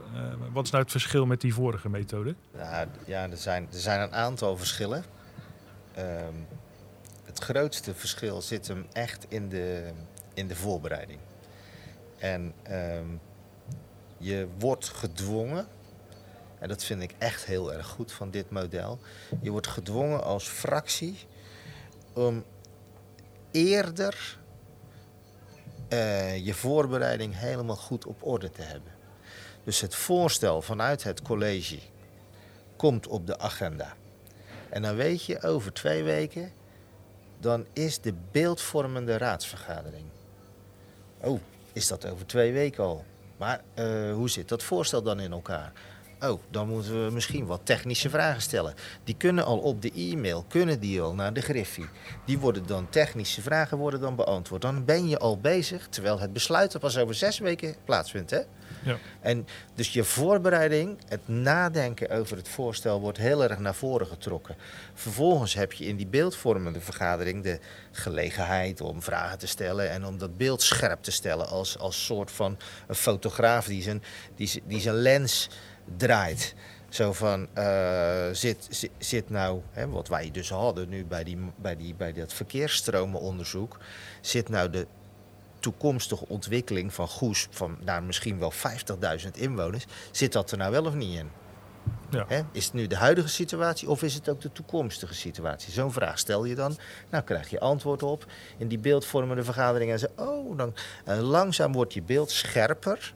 Wat 0.53 0.65
is 0.65 0.71
nou 0.71 0.83
het 0.83 0.91
verschil 0.91 1.25
met 1.25 1.41
die 1.41 1.53
vorige 1.53 1.89
methode? 1.89 2.35
Ja, 2.55 2.87
ja 3.05 3.29
er, 3.29 3.37
zijn, 3.37 3.67
er 3.71 3.79
zijn 3.79 4.01
een 4.01 4.13
aantal 4.13 4.57
verschillen. 4.57 5.03
Ehm, 5.93 6.33
het 7.23 7.39
grootste 7.39 7.93
verschil 7.93 8.41
zit 8.41 8.67
hem 8.67 8.85
echt 8.93 9.25
in 9.29 9.49
de, 9.49 9.91
in 10.33 10.47
de 10.47 10.55
voorbereiding. 10.55 11.19
En 12.17 12.53
ehm, 12.63 13.07
je 14.17 14.47
wordt 14.59 14.87
gedwongen, 14.87 15.67
en 16.59 16.67
dat 16.67 16.83
vind 16.83 17.01
ik 17.01 17.15
echt 17.17 17.45
heel 17.45 17.73
erg 17.73 17.87
goed 17.87 18.11
van 18.11 18.31
dit 18.31 18.49
model. 18.49 18.99
Je 19.41 19.49
wordt 19.51 19.67
gedwongen 19.67 20.23
als 20.23 20.47
fractie 20.47 21.17
om 22.13 22.43
eerder 23.51 24.37
eh, 25.87 26.45
je 26.45 26.53
voorbereiding 26.53 27.39
helemaal 27.39 27.75
goed 27.75 28.05
op 28.05 28.23
orde 28.23 28.49
te 28.49 28.61
hebben. 28.61 28.91
Dus 29.63 29.81
het 29.81 29.95
voorstel 29.95 30.61
vanuit 30.61 31.03
het 31.03 31.21
college 31.21 31.79
komt 32.75 33.07
op 33.07 33.27
de 33.27 33.39
agenda. 33.39 33.93
En 34.69 34.81
dan 34.81 34.95
weet 34.95 35.25
je, 35.25 35.41
over 35.41 35.73
twee 35.73 36.03
weken, 36.03 36.51
dan 37.39 37.65
is 37.73 38.01
de 38.01 38.13
beeldvormende 38.31 39.17
raadsvergadering. 39.17 40.05
Oh, 41.21 41.39
is 41.73 41.87
dat 41.87 42.05
over 42.07 42.25
twee 42.25 42.51
weken 42.51 42.83
al? 42.83 43.05
Maar 43.37 43.61
eh, 43.73 44.13
hoe 44.13 44.29
zit 44.29 44.49
dat 44.49 44.63
voorstel 44.63 45.01
dan 45.01 45.19
in 45.19 45.31
elkaar? 45.31 45.71
Oh, 46.21 46.41
dan 46.49 46.67
moeten 46.67 47.05
we 47.05 47.11
misschien 47.11 47.45
wat 47.45 47.61
technische 47.63 48.09
vragen 48.09 48.41
stellen. 48.41 48.73
Die 49.03 49.15
kunnen 49.17 49.45
al 49.45 49.57
op 49.57 49.81
de 49.81 49.91
e-mail, 49.91 50.45
kunnen 50.47 50.79
die 50.79 51.01
al 51.01 51.13
naar 51.13 51.33
de 51.33 51.41
Griffie. 51.41 51.85
Die 52.25 52.39
worden 52.39 52.67
dan, 52.67 52.89
technische 52.89 53.41
vragen 53.41 53.77
worden 53.77 53.99
dan 53.99 54.15
beantwoord. 54.15 54.61
Dan 54.61 54.85
ben 54.85 55.07
je 55.07 55.19
al 55.19 55.39
bezig, 55.39 55.87
terwijl 55.89 56.19
het 56.19 56.33
besluit 56.33 56.73
er 56.73 56.79
pas 56.79 56.97
over 56.97 57.15
zes 57.15 57.39
weken 57.39 57.75
plaatsvindt. 57.85 58.31
Hè? 58.31 58.39
Ja. 58.83 58.97
En 59.19 59.47
dus 59.75 59.93
je 59.93 60.03
voorbereiding, 60.03 60.97
het 61.07 61.27
nadenken 61.27 62.09
over 62.09 62.37
het 62.37 62.47
voorstel 62.47 62.99
wordt 62.99 63.17
heel 63.17 63.43
erg 63.43 63.59
naar 63.59 63.75
voren 63.75 64.07
getrokken. 64.07 64.55
Vervolgens 64.93 65.53
heb 65.53 65.73
je 65.73 65.85
in 65.85 65.95
die 65.95 66.07
beeldvormende 66.07 66.81
vergadering 66.81 67.43
de 67.43 67.59
gelegenheid 67.91 68.81
om 68.81 69.01
vragen 69.01 69.37
te 69.37 69.47
stellen 69.47 69.89
en 69.89 70.05
om 70.05 70.17
dat 70.17 70.37
beeld 70.37 70.61
scherp 70.61 71.03
te 71.03 71.11
stellen 71.11 71.47
als, 71.47 71.77
als 71.77 72.05
soort 72.05 72.31
van 72.31 72.57
een 72.87 72.95
fotograaf 72.95 73.65
die 73.65 73.81
zijn, 73.81 74.03
die, 74.35 74.63
die 74.65 74.81
zijn 74.81 74.95
lens 74.95 75.49
draait. 75.97 76.55
Zo 76.89 77.13
van, 77.13 77.47
eh, 77.53 78.29
zit, 78.31 78.67
zit, 78.69 78.91
zit 78.97 79.29
nou, 79.29 79.61
hè, 79.71 79.89
wat 79.89 80.07
wij 80.07 80.31
dus 80.31 80.49
hadden 80.49 80.89
nu 80.89 81.05
bij, 81.05 81.23
die, 81.23 81.37
bij, 81.55 81.75
die, 81.75 81.95
bij 81.95 82.13
dat 82.13 82.33
verkeersstromenonderzoek, 82.33 83.77
zit 84.21 84.49
nou 84.49 84.69
de 84.69 84.87
toekomstige 85.59 86.27
ontwikkeling 86.27 86.93
van 86.93 87.07
Goes, 87.07 87.47
van 87.51 87.77
nou, 87.83 88.03
misschien 88.03 88.39
wel 88.39 88.53
50.000 88.53 89.31
inwoners, 89.33 89.85
zit 90.11 90.31
dat 90.31 90.51
er 90.51 90.57
nou 90.57 90.71
wel 90.71 90.85
of 90.85 90.93
niet 90.93 91.17
in? 91.17 91.29
Ja. 92.09 92.25
Hè? 92.27 92.41
Is 92.51 92.65
het 92.65 92.73
nu 92.73 92.87
de 92.87 92.95
huidige 92.95 93.27
situatie 93.27 93.89
of 93.89 94.03
is 94.03 94.13
het 94.13 94.29
ook 94.29 94.41
de 94.41 94.51
toekomstige 94.51 95.13
situatie? 95.13 95.71
Zo'n 95.71 95.91
vraag 95.91 96.19
stel 96.19 96.45
je 96.45 96.55
dan. 96.55 96.77
Nou 97.09 97.23
krijg 97.23 97.49
je 97.49 97.59
antwoord 97.59 98.03
op 98.03 98.25
in 98.57 98.67
die 98.67 98.79
beeldvormende 98.79 99.43
vergadering. 99.43 99.91
En 99.91 99.99
ze, 99.99 100.09
oh, 100.15 100.57
dan, 100.57 100.73
en 101.05 101.21
langzaam 101.21 101.73
wordt 101.73 101.93
je 101.93 102.01
beeld 102.01 102.31
scherper. 102.31 103.13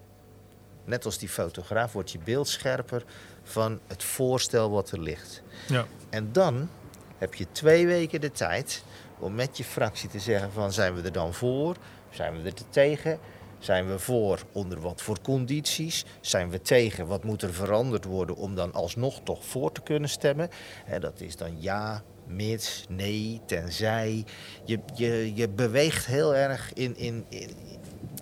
Net 0.89 1.05
als 1.05 1.17
die 1.17 1.29
fotograaf 1.29 1.93
wordt 1.93 2.11
je 2.11 2.19
beeld 2.23 2.47
scherper 2.47 3.03
van 3.43 3.79
het 3.87 4.03
voorstel 4.03 4.69
wat 4.69 4.91
er 4.91 4.99
ligt. 4.99 5.43
Ja. 5.67 5.85
En 6.09 6.31
dan 6.31 6.69
heb 7.17 7.33
je 7.33 7.45
twee 7.51 7.85
weken 7.85 8.21
de 8.21 8.31
tijd 8.31 8.83
om 9.19 9.35
met 9.35 9.57
je 9.57 9.63
fractie 9.63 10.09
te 10.09 10.19
zeggen 10.19 10.51
van 10.51 10.73
zijn 10.73 10.95
we 10.95 11.01
er 11.01 11.11
dan 11.11 11.33
voor? 11.33 11.75
Zijn 12.09 12.41
we 12.41 12.47
er 12.47 12.53
te 12.53 12.63
tegen? 12.69 13.19
Zijn 13.59 13.89
we 13.89 13.99
voor 13.99 14.39
onder 14.51 14.79
wat 14.79 15.01
voor 15.01 15.21
condities? 15.21 16.05
Zijn 16.21 16.49
we 16.49 16.61
tegen 16.61 17.07
wat 17.07 17.23
moet 17.23 17.41
er 17.41 17.53
veranderd 17.53 18.05
worden 18.05 18.35
om 18.35 18.55
dan 18.55 18.73
alsnog 18.73 19.19
toch 19.23 19.45
voor 19.45 19.71
te 19.71 19.81
kunnen 19.81 20.09
stemmen? 20.09 20.49
En 20.85 21.01
dat 21.01 21.21
is 21.21 21.35
dan 21.35 21.61
ja, 21.61 22.03
mits, 22.27 22.85
nee, 22.89 23.41
tenzij. 23.45 24.25
Je, 24.65 24.79
je, 24.93 25.35
je 25.35 25.49
beweegt 25.49 26.05
heel 26.05 26.35
erg 26.35 26.73
in, 26.73 26.97
in, 26.97 27.25
in, 27.29 27.49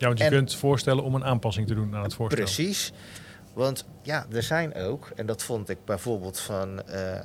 ja, 0.00 0.06
want 0.06 0.18
je 0.18 0.24
En- 0.24 0.30
kunt 0.30 0.54
voorstellen 0.56 1.04
om 1.04 1.14
een 1.14 1.24
aanpassing 1.24 1.66
te 1.66 1.74
doen 1.74 1.94
aan 1.96 2.02
het 2.02 2.14
voorstel. 2.14 2.44
Precies. 2.44 2.92
Want 3.52 3.84
ja, 4.02 4.26
er 4.32 4.42
zijn 4.42 4.74
ook, 4.74 5.08
en 5.16 5.26
dat 5.26 5.42
vond 5.42 5.68
ik 5.68 5.78
bijvoorbeeld 5.84 6.40
van 6.40 6.82
eh 6.86 7.20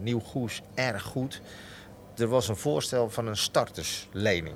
Nieuw 0.00 0.20
Goes 0.20 0.62
erg 0.74 1.02
goed. 1.02 1.40
Er 2.16 2.26
was 2.28 2.48
een 2.48 2.56
voorstel 2.56 3.10
van 3.10 3.26
een 3.26 3.36
starterslening. 3.36 4.54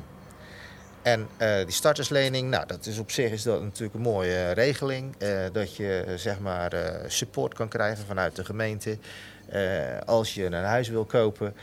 En 1.03 1.29
eh, 1.37 1.57
die 1.65 1.73
starterslening, 1.75 2.51
nou, 2.51 2.67
dat 2.67 2.87
is 2.87 2.99
op 2.99 3.11
zich 3.11 3.31
is 3.31 3.43
dat 3.43 3.63
natuurlijk 3.63 3.95
een 3.95 4.01
mooie 4.01 4.51
regeling. 4.51 5.15
eh, 5.19 5.45
dat 5.53 5.77
je 5.77 6.05
zeg 6.17 6.39
maar 6.39 6.73
support 7.07 7.55
kan 7.55 7.69
krijgen 7.69 8.07
vanuit 8.07 8.37
de 8.37 8.45
gemeente. 8.45 8.99
als 10.07 10.35
je 10.35 10.45
een 10.45 10.53
huis 10.53 10.89
wil 10.89 11.05
kopen. 11.05 11.55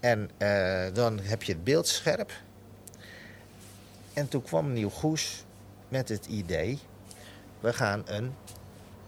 En 0.00 0.30
dan 0.92 1.18
heb 1.22 1.42
je 1.42 1.52
het 1.52 1.64
beeld 1.64 1.88
scherp. 1.88 2.32
En 4.14 4.28
toen 4.28 4.42
kwam 4.42 4.72
Nieuw 4.72 4.90
Goes 4.90 5.44
met 5.88 6.08
het 6.08 6.26
idee 6.26 6.78
we 7.64 7.72
gaan 7.72 8.02
een 8.06 8.34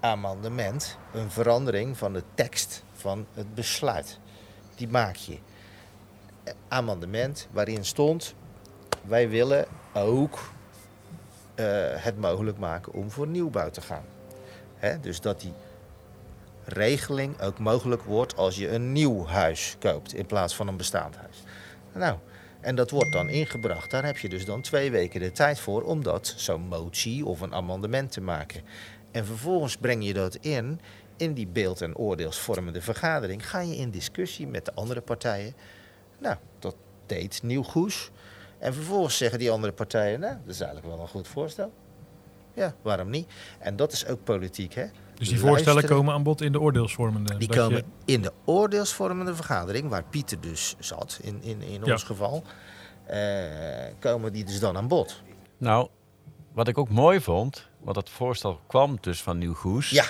amendement, 0.00 0.98
een 1.12 1.30
verandering 1.30 1.96
van 1.96 2.12
de 2.12 2.22
tekst 2.34 2.82
van 2.92 3.26
het 3.34 3.54
besluit. 3.54 4.18
Die 4.74 4.88
maak 4.88 5.16
je. 5.16 5.38
Amendement 6.68 7.48
waarin 7.50 7.84
stond, 7.84 8.34
wij 9.04 9.28
willen 9.28 9.66
ook 9.94 10.38
eh, 11.54 11.66
het 11.94 12.20
mogelijk 12.20 12.58
maken 12.58 12.92
om 12.92 13.10
voor 13.10 13.26
nieuwbouw 13.26 13.70
te 13.70 13.80
gaan. 13.80 14.04
Hè, 14.76 15.00
dus 15.00 15.20
dat 15.20 15.40
die 15.40 15.52
regeling 16.64 17.40
ook 17.40 17.58
mogelijk 17.58 18.02
wordt 18.02 18.36
als 18.36 18.56
je 18.56 18.70
een 18.70 18.92
nieuw 18.92 19.26
huis 19.26 19.76
koopt 19.78 20.14
in 20.14 20.26
plaats 20.26 20.56
van 20.56 20.68
een 20.68 20.76
bestaand 20.76 21.16
huis. 21.16 21.42
Nou, 21.92 22.18
en 22.66 22.74
dat 22.74 22.90
wordt 22.90 23.12
dan 23.12 23.28
ingebracht. 23.28 23.90
Daar 23.90 24.04
heb 24.04 24.18
je 24.18 24.28
dus 24.28 24.44
dan 24.44 24.60
twee 24.60 24.90
weken 24.90 25.20
de 25.20 25.32
tijd 25.32 25.60
voor 25.60 25.82
om 25.82 26.02
dat, 26.02 26.34
zo'n 26.36 26.60
motie 26.60 27.26
of 27.26 27.40
een 27.40 27.54
amendement 27.54 28.12
te 28.12 28.20
maken. 28.20 28.62
En 29.10 29.26
vervolgens 29.26 29.76
breng 29.76 30.04
je 30.04 30.12
dat 30.12 30.34
in, 30.34 30.80
in 31.16 31.34
die 31.34 31.46
beeld- 31.46 31.80
en 31.80 31.96
oordeelsvormende 31.96 32.80
vergadering. 32.80 33.48
Ga 33.48 33.60
je 33.60 33.76
in 33.76 33.90
discussie 33.90 34.46
met 34.46 34.64
de 34.64 34.74
andere 34.74 35.00
partijen. 35.00 35.54
Nou, 36.18 36.36
dat 36.58 36.76
deed 37.06 37.42
Nieuw 37.42 37.62
Goes. 37.62 38.10
En 38.58 38.74
vervolgens 38.74 39.16
zeggen 39.16 39.38
die 39.38 39.50
andere 39.50 39.72
partijen, 39.72 40.20
nou, 40.20 40.36
dat 40.44 40.54
is 40.54 40.60
eigenlijk 40.60 40.94
wel 40.94 41.00
een 41.02 41.10
goed 41.10 41.28
voorstel. 41.28 41.72
Ja, 42.54 42.74
waarom 42.82 43.10
niet? 43.10 43.32
En 43.58 43.76
dat 43.76 43.92
is 43.92 44.06
ook 44.06 44.24
politiek, 44.24 44.74
hè? 44.74 44.86
Dus 45.18 45.28
die 45.28 45.38
voorstellen 45.38 45.72
Luisteren. 45.74 45.96
komen 45.96 46.14
aan 46.14 46.22
bod 46.22 46.40
in 46.40 46.52
de 46.52 46.60
oordeelsvormende. 46.60 47.36
Die 47.36 47.48
komen 47.48 47.76
je- 47.76 48.12
in 48.12 48.22
de 48.22 48.32
oordeelsvormende 48.44 49.34
vergadering, 49.34 49.88
waar 49.88 50.04
Pieter 50.10 50.40
dus 50.40 50.74
zat, 50.78 51.18
in, 51.22 51.42
in, 51.42 51.62
in 51.62 51.84
Ja. 51.84 51.92
ons 51.92 52.02
geval, 52.02 52.42
eh, 53.06 53.18
komen 54.00 54.32
die 54.32 54.44
dus 54.44 54.60
dan 54.60 54.76
aan 54.76 54.88
bod. 54.88 55.22
Nou, 55.58 55.88
wat 56.52 56.68
ik 56.68 56.78
ook 56.78 56.88
mooi 56.88 57.20
vond, 57.20 57.68
want 57.80 57.94
dat 57.94 58.10
voorstel 58.10 58.60
kwam 58.66 58.98
dus 59.00 59.22
van 59.22 59.38
Nieuw 59.38 59.54
Goes. 59.54 59.90
Ja. 59.90 60.04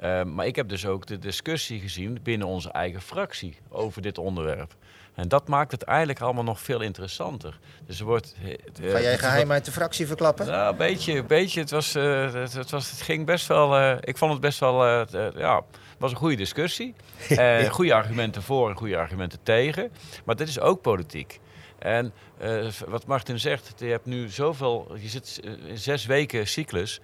Eh, 0.00 0.22
maar 0.22 0.46
ik 0.46 0.56
heb 0.56 0.68
dus 0.68 0.86
ook 0.86 1.06
de 1.06 1.18
discussie 1.18 1.80
gezien 1.80 2.18
binnen 2.22 2.46
onze 2.46 2.70
eigen 2.70 3.00
fractie 3.00 3.56
over 3.68 4.02
dit 4.02 4.18
onderwerp. 4.18 4.74
En 5.14 5.28
dat 5.28 5.48
maakt 5.48 5.72
het 5.72 5.82
eigenlijk 5.82 6.20
allemaal 6.20 6.44
nog 6.44 6.60
veel 6.60 6.80
interessanter. 6.80 7.58
Dus 7.86 7.98
er 7.98 8.04
wordt. 8.04 8.34
eh, 8.82 8.90
Ga 8.90 9.00
jij 9.00 9.18
geheim 9.18 9.52
uit 9.52 9.64
de 9.64 9.72
fractie 9.72 10.06
verklappen? 10.06 10.46
Nou, 10.46 10.70
een 10.70 10.76
beetje, 10.76 11.12
een 11.18 11.26
beetje. 11.26 11.60
Het, 11.60 11.70
was, 11.70 11.94
eh, 11.94 12.32
het, 12.32 12.52
het 12.52 12.70
was, 12.70 12.90
het 12.90 13.00
ging 13.02 13.26
best 13.26 13.46
wel. 13.46 13.96
ik 14.00 14.16
vond 14.16 14.32
het 14.32 14.40
best 14.40 14.58
wel. 14.58 14.80
het, 14.82 15.10
ja, 15.36 15.62
was 15.98 16.10
een 16.10 16.16
goede 16.16 16.36
discussie. 16.36 16.94
Goede 17.70 17.94
argumenten 17.94 18.42
voor 18.42 18.70
en 18.70 18.76
goede 18.76 18.96
argumenten 18.96 19.38
tegen. 19.42 19.92
Maar 20.24 20.36
dit 20.36 20.48
is 20.48 20.60
ook 20.60 20.80
politiek. 20.82 21.40
En 21.78 22.12
wat 22.86 23.06
Martin 23.06 23.38
zegt, 23.40 23.72
je 23.76 23.86
hebt 23.86 24.06
nu 24.06 24.28
zoveel. 24.28 24.92
Je 25.00 25.08
zit 25.08 25.40
in 25.66 25.78
zes 25.78 26.06
weken 26.06 26.46
cyclus. 26.46 27.00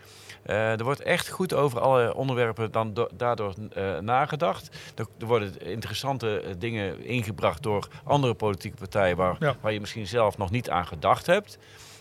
Eh, 0.47 0.79
er 0.79 0.85
wordt 0.85 1.01
echt 1.03 1.29
goed 1.29 1.55
over 1.55 1.81
alle 1.81 2.15
onderwerpen 2.15 2.73
dan 2.73 2.95
do- 2.95 3.09
daardoor 3.15 3.55
eh, 3.73 3.99
nagedacht. 3.99 4.77
Er, 4.95 5.07
er 5.19 5.27
worden 5.27 5.61
interessante 5.67 6.41
eh, 6.41 6.55
dingen 6.59 7.05
ingebracht 7.05 7.63
door 7.63 7.89
andere 8.05 8.35
politieke 8.35 8.77
partijen 8.77 9.17
waar, 9.17 9.37
Ja. 9.39 9.57
waar 9.61 9.73
je 9.73 9.81
misschien 9.81 10.07
zelf 10.07 10.39
nog 10.39 10.51
niet 10.51 10.71
aan 10.71 10.87
gedacht 10.87 11.27
hebt. 11.27 11.59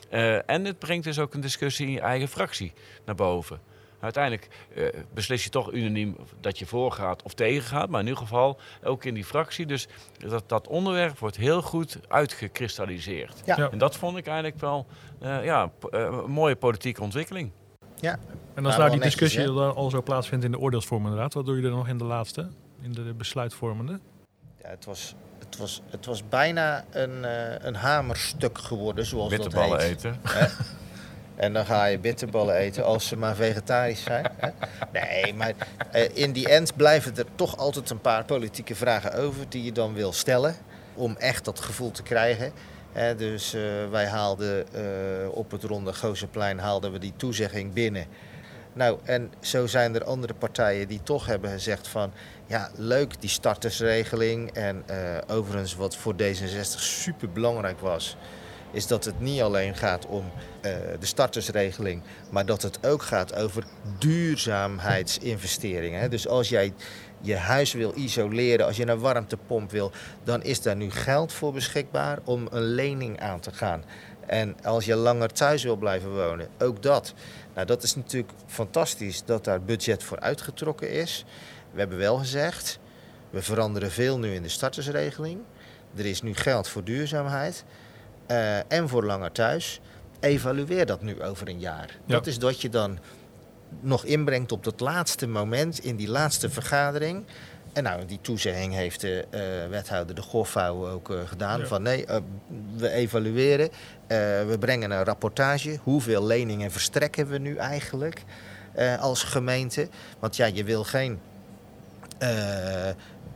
Eh, 0.09 0.49
en 0.49 0.65
het 0.65 0.79
brengt 0.79 1.03
dus 1.03 1.19
ook 1.19 1.33
een 1.33 1.41
discussie 1.41 1.85
in 1.85 1.91
je 1.91 1.99
eigen 1.99 2.27
fractie 2.27 2.73
naar 3.05 3.15
boven. 3.15 3.59
Uiteindelijk 3.99 4.47
eh, 4.75 4.83
beslis 5.13 5.43
je 5.43 5.49
toch 5.49 5.71
unaniem 5.71 6.15
dat 6.41 6.59
je 6.59 6.65
voorgaat 6.65 7.23
of 7.23 7.33
tegengaat, 7.33 7.89
maar 7.89 7.99
in 8.01 8.07
ieder 8.07 8.21
geval 8.21 8.59
ook 8.83 9.05
in 9.05 9.13
die 9.13 9.25
fractie. 9.25 9.65
Dus 9.65 9.87
dat, 10.17 10.43
dat 10.49 10.67
onderwerp 10.67 11.19
wordt 11.19 11.37
heel 11.37 11.61
goed 11.61 11.99
uitgekristalliseerd. 12.07 13.41
Ja. 13.45 13.57
Ja. 13.57 13.69
En 13.71 13.77
dat 13.77 13.95
vond 13.97 14.17
ik 14.17 14.25
eigenlijk 14.27 14.59
wel 14.59 14.85
eh, 15.21 15.43
ja, 15.43 15.65
p- 15.67 15.87
een 15.89 16.31
mooie 16.31 16.55
politieke 16.55 17.01
ontwikkeling. 17.01 17.51
Ja. 17.99 18.19
En 18.53 18.65
als 18.65 18.77
Nou, 18.77 18.91
die 18.91 18.99
discussie 18.99 19.43
dan 19.43 19.75
al 19.75 19.89
zo 19.89 20.01
plaatsvindt 20.01 20.45
in 20.45 20.51
de 20.51 20.59
oordeelsvormende 20.59 21.17
raad, 21.17 21.33
wat 21.33 21.45
doe 21.45 21.57
je 21.57 21.63
er 21.63 21.69
nog 21.69 21.87
in 21.87 21.97
de 21.97 22.03
laatste? 22.03 22.47
In 22.81 22.91
de 22.91 23.13
besluitvormende? 23.17 23.99
Ja, 24.61 24.69
het, 24.69 24.85
was, 24.85 25.15
het, 25.39 25.57
was, 25.57 25.81
het 25.89 26.05
was 26.05 26.27
bijna 26.29 26.85
een, 26.91 27.25
eh, 27.25 27.65
een 27.65 27.75
hamerstuk 27.75 28.57
geworden, 28.57 29.05
zoals 29.05 29.29
dat 29.29 29.39
Bitterballen 29.39 29.79
heet. 29.81 29.89
eten. 29.89 30.19
Hè? 30.23 30.45
En 31.35 31.53
dan 31.53 31.65
ga 31.65 31.85
je 31.85 31.99
bitterballen 31.99 32.55
eten 32.55 32.85
als 32.85 33.07
ze 33.07 33.17
maar 33.17 33.35
vegetarisch 33.35 34.03
zijn. 34.03 34.25
Hè? 34.35 34.49
Nee, 34.91 35.33
maar 35.33 35.53
eh, 35.91 36.09
in 36.13 36.31
die 36.31 36.49
end 36.49 36.75
blijven 36.75 37.17
er 37.17 37.25
toch 37.35 37.57
altijd 37.57 37.89
een 37.89 38.01
paar 38.01 38.25
politieke 38.25 38.75
vragen 38.75 39.13
over 39.13 39.45
die 39.49 39.63
je 39.63 39.71
dan 39.71 39.93
wil 39.93 40.13
stellen. 40.13 40.55
Om 40.93 41.15
echt 41.19 41.45
dat 41.45 41.59
gevoel 41.59 41.91
te 41.91 42.03
krijgen. 42.03 42.51
Dus 43.17 43.53
eh, 43.53 43.61
wij 43.89 44.05
haalden 44.05 44.73
eh, 44.73 44.83
op 45.31 45.51
het 45.51 45.63
ronde 45.63 45.93
Gozeplein 45.93 46.59
haalden 46.59 46.91
we 46.91 46.99
die 46.99 47.13
toezegging 47.15 47.73
binnen. 47.73 48.05
Nou, 48.73 48.99
en 49.03 49.31
zo 49.39 49.67
zijn 49.67 49.95
er 49.95 50.03
andere 50.03 50.33
partijen 50.33 50.87
die 50.87 51.03
toch 51.03 51.25
hebben 51.25 51.49
gezegd 51.49 51.87
van... 51.87 52.11
ja, 52.45 52.69
leuk 52.75 53.21
die 53.21 53.29
startersregeling. 53.29 54.51
En 54.51 54.83
eh, 54.85 55.17
overigens 55.27 55.75
wat 55.75 55.95
voor 55.95 56.13
D66 56.13 56.77
super 56.77 57.31
belangrijk 57.31 57.79
was... 57.79 58.17
is 58.71 58.87
dat 58.87 59.05
het 59.05 59.19
niet 59.19 59.41
alleen 59.41 59.75
gaat 59.75 60.05
om 60.05 60.23
de 60.99 61.05
startersregeling... 61.05 62.01
maar 62.29 62.45
dat 62.45 62.61
het 62.61 62.87
ook 62.87 63.01
gaat 63.01 63.35
over 63.35 63.63
duurzaamheidsinvesteringen. 63.97 66.09
Dus 66.09 66.27
als 66.27 66.49
jij 66.49 66.73
je 67.25 67.35
huis 67.35 67.73
wil 67.73 67.93
isoleren, 67.95 68.65
als 68.65 68.77
je 68.77 68.87
een 68.87 68.99
warmtepomp 68.99 69.71
wil... 69.71 69.91
dan 70.23 70.43
is 70.43 70.61
daar 70.61 70.75
nu 70.75 70.91
geld 70.91 71.33
voor 71.33 71.53
beschikbaar 71.53 72.19
om 72.23 72.47
een 72.51 72.63
lening 72.63 73.19
aan 73.19 73.39
te 73.39 73.51
gaan. 73.51 73.83
En 74.25 74.55
als 74.63 74.85
je 74.85 74.95
langer 74.95 75.33
thuis 75.33 75.63
wil 75.63 75.75
blijven 75.75 76.15
wonen, 76.15 76.47
ook 76.59 76.83
dat... 76.83 77.13
Nou, 77.53 77.67
dat 77.67 77.83
is 77.83 77.95
natuurlijk 77.95 78.33
fantastisch 78.45 79.23
dat 79.25 79.43
daar 79.43 79.61
budget 79.61 80.03
voor 80.03 80.19
uitgetrokken 80.19 80.91
is. 80.91 81.25
We 81.71 81.79
hebben 81.79 81.97
wel 81.97 82.17
gezegd, 82.17 82.79
we 83.29 83.41
veranderen 83.41 83.91
veel 83.91 84.19
nu 84.19 84.33
in 84.33 84.41
de 84.41 84.49
startersregeling. 84.49 85.39
Er 85.95 86.05
is 86.05 86.21
nu 86.21 86.33
geld 86.33 86.67
voor 86.67 86.83
duurzaamheid 86.83 87.63
eh, 88.25 88.71
en 88.71 88.89
voor 88.89 89.03
langer 89.03 89.31
thuis. 89.31 89.81
Evalueer 90.19 90.85
dat 90.85 91.01
nu 91.01 91.21
over 91.21 91.47
een 91.47 91.59
jaar. 91.59 91.97
Ja. 92.05 92.13
Dat 92.13 92.27
is 92.27 92.39
dat 92.39 92.61
je 92.61 92.69
dan 92.69 92.99
nog 93.79 94.05
inbrengt 94.05 94.51
op 94.51 94.63
dat 94.63 94.79
laatste 94.79 95.27
moment 95.27 95.79
in 95.79 95.95
die 95.95 96.09
laatste 96.09 96.49
vergadering. 96.49 97.25
En 97.75 97.83
nou, 97.83 98.05
die 98.05 98.19
toezegging 98.21 98.73
heeft 98.73 99.01
de 99.01 99.25
eh, 99.29 99.69
wethouder 99.69 100.15
de 100.15 100.21
Goffouw 100.21 100.87
ook 100.87 101.09
eh, 101.11 101.17
gedaan. 101.25 101.59
Ja. 101.59 101.65
Van 101.65 101.81
nee, 101.81 102.05
eh, 102.05 102.17
we 102.75 102.89
evalueren. 102.89 103.69
We 104.47 104.55
brengen 104.59 104.91
een 104.91 105.03
rapportage. 105.03 105.79
Hoeveel 105.83 106.25
leningen 106.25 106.71
verstrekken 106.71 107.27
we 107.27 107.37
nu 107.37 107.55
eigenlijk 107.55 108.23
als 108.99 109.23
gemeente? 109.23 109.87
Want 110.19 110.35
ja, 110.35 110.45
je 110.45 110.63
wil 110.63 110.83
geen 110.83 111.19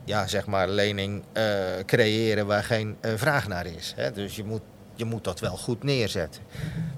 ja, 0.04 0.26
zeg 0.26 0.46
maar 0.46 0.68
lening 0.68 1.22
creëren 1.86 2.46
waar 2.46 2.64
geen 2.64 2.96
vraag 3.02 3.48
naar 3.48 3.66
is. 3.66 3.92
Hè? 3.96 4.12
Dus 4.12 4.36
je 4.36 4.44
moet, 4.44 4.62
je 5.00 5.06
moet 5.06 5.24
dat 5.24 5.40
wel 5.40 5.56
goed 5.56 5.82
neerzetten. 5.82 6.42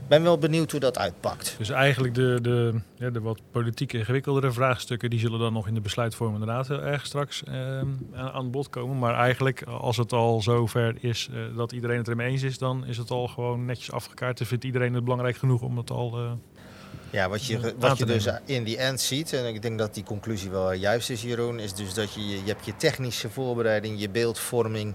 Ik 0.02 0.08
ben 0.18 0.22
wel 0.22 0.38
benieuwd 0.38 0.70
hoe 0.70 0.80
dat 0.80 0.98
uitpakt. 0.98 1.54
Dus 1.58 1.70
eigenlijk 1.70 2.14
de, 2.14 2.38
de, 2.42 2.80
ja, 2.94 3.10
de 3.10 3.20
wat 3.20 3.40
politiek 3.50 3.92
ingewikkeldere 3.92 4.52
vraagstukken... 4.52 5.10
die 5.10 5.18
zullen 5.18 5.38
dan 5.38 5.52
nog 5.52 5.66
in 5.68 5.74
de 5.74 5.80
besluitvormende 5.80 6.46
raad 6.46 6.68
heel 6.68 6.82
erg 6.82 7.06
straks 7.06 7.42
ehm, 7.44 7.86
aan, 8.14 8.50
bod 8.50 8.68
komen. 8.70 8.98
Maar 8.98 9.14
eigenlijk, 9.14 9.62
als 9.62 9.96
het 9.96 10.12
al 10.12 10.40
zover 10.42 10.94
is 11.00 11.28
eh, 11.32 11.56
dat 11.56 11.72
iedereen 11.72 11.98
het 11.98 12.08
ermee 12.08 12.30
eens 12.30 12.42
is... 12.42 12.58
dan 12.58 12.86
is 12.86 12.96
het 12.96 13.10
al 13.10 13.28
gewoon 13.28 13.64
netjes 13.64 13.92
afgekaart. 13.92 14.38
Dan 14.38 14.46
vindt 14.46 14.64
iedereen 14.64 14.94
het 14.94 15.04
belangrijk 15.04 15.36
genoeg 15.36 15.62
om 15.62 15.76
het 15.76 15.90
al... 15.90 16.18
eh, 16.18 16.30
Ja, 17.10 17.28
wat 17.28 17.46
je, 17.46 17.74
wat 17.78 17.98
je 17.98 18.04
dus 18.04 18.28
in 18.44 18.64
die 18.64 18.76
end 18.76 19.00
ziet, 19.00 19.32
en 19.32 19.54
ik 19.54 19.62
denk 19.62 19.78
dat 19.78 19.94
die 19.94 20.04
conclusie 20.04 20.50
wel 20.50 20.72
juist 20.72 21.10
is, 21.10 21.22
Jeroen, 21.22 21.58
is 21.58 21.74
dus 21.74 21.94
dat 21.94 22.14
je, 22.14 22.20
je 22.28 22.40
hebt 22.44 22.66
je 22.66 22.76
technische 22.76 23.30
voorbereiding, 23.30 24.00
je 24.00 24.10
beeldvorming 24.10 24.94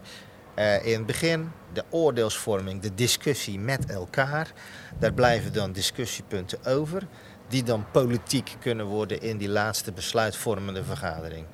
eh, 0.58 0.86
in 0.86 0.98
het 0.98 1.06
begin, 1.06 1.52
de 1.74 1.84
oordeelsvorming, 1.90 2.82
de 2.82 2.94
discussie 2.94 3.60
met 3.60 3.86
elkaar. 3.86 4.52
Daar 5.00 5.14
blijven 5.14 5.54
dan 5.54 5.72
discussiepunten 5.72 6.66
over, 6.66 7.08
die 7.48 7.64
dan 7.64 7.86
politiek 7.92 8.56
kunnen 8.60 8.86
worden 8.86 9.22
in 9.22 9.38
die 9.38 9.50
laatste 9.50 9.92
besluitvormende 9.92 10.84
vergadering. 10.84 11.46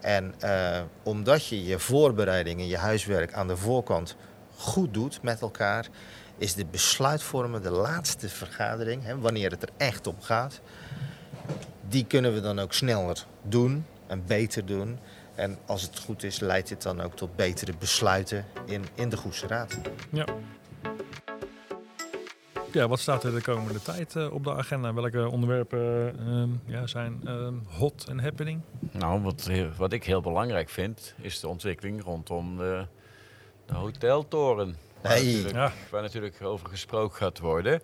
En 0.00 0.34
eh, 0.38 0.80
omdat 1.02 1.46
je 1.46 1.64
je 1.64 1.78
voorbereiding 1.78 2.60
en 2.60 2.66
je 2.66 2.76
huiswerk 2.76 3.32
aan 3.32 3.48
de 3.48 3.56
voorkant 3.56 4.16
goed 4.56 4.94
doet 4.94 5.22
met 5.22 5.40
elkaar, 5.40 5.86
is 6.38 6.54
de 6.54 6.66
besluitvormende 6.66 7.70
laatste 7.70 8.28
vergadering, 8.28 9.04
hè, 9.04 9.18
wanneer 9.18 9.50
het 9.50 9.62
er 9.62 9.70
echt 9.76 10.06
om 10.06 10.20
gaat, 10.20 10.60
die 11.88 12.04
kunnen 12.04 12.34
we 12.34 12.40
dan 12.40 12.58
ook 12.58 12.72
sneller 12.72 13.26
doen 13.42 13.86
en 14.06 14.24
beter 14.26 14.66
doen. 14.66 14.98
En 15.36 15.58
als 15.66 15.82
het 15.82 15.98
goed 15.98 16.22
is, 16.22 16.40
leidt 16.40 16.68
dit 16.68 16.82
dan 16.82 17.00
ook 17.00 17.16
tot 17.16 17.36
betere 17.36 17.72
besluiten 17.78 18.44
in, 18.66 18.84
in 18.94 19.08
de 19.08 19.16
Goese 19.16 19.46
Raad. 19.46 19.78
Ja. 20.10 20.24
Ja, 22.72 22.88
wat 22.88 22.98
staat 23.00 23.24
er 23.24 23.34
de 23.34 23.42
komende 23.42 23.82
tijd 23.82 24.16
eh, 24.16 24.32
op 24.32 24.44
de 24.44 24.54
agenda? 24.54 24.94
Welke 24.94 25.28
onderwerpen 25.28 26.14
ehm, 26.18 26.48
ja, 26.72 26.86
zijn 26.86 27.20
ehm, 27.24 27.54
hot 27.68 28.04
en 28.08 28.18
happening? 28.20 28.60
Nou, 28.90 29.20
wat, 29.22 29.50
wat 29.76 29.92
ik 29.92 30.04
heel 30.04 30.20
belangrijk 30.20 30.68
vind, 30.68 31.14
is 31.20 31.40
de 31.40 31.48
ontwikkeling 31.48 32.02
rondom 32.02 32.56
de, 32.56 32.86
de 33.66 33.74
hoteltoren. 33.74 34.76
Waar, 35.02 35.12
Hey. 35.12 35.24
natuurlijk, 35.24 35.54
Ja. 35.54 35.72
waar 35.90 36.02
natuurlijk 36.02 36.42
over 36.42 36.68
gesproken 36.68 37.16
gaat 37.16 37.38
worden. 37.38 37.80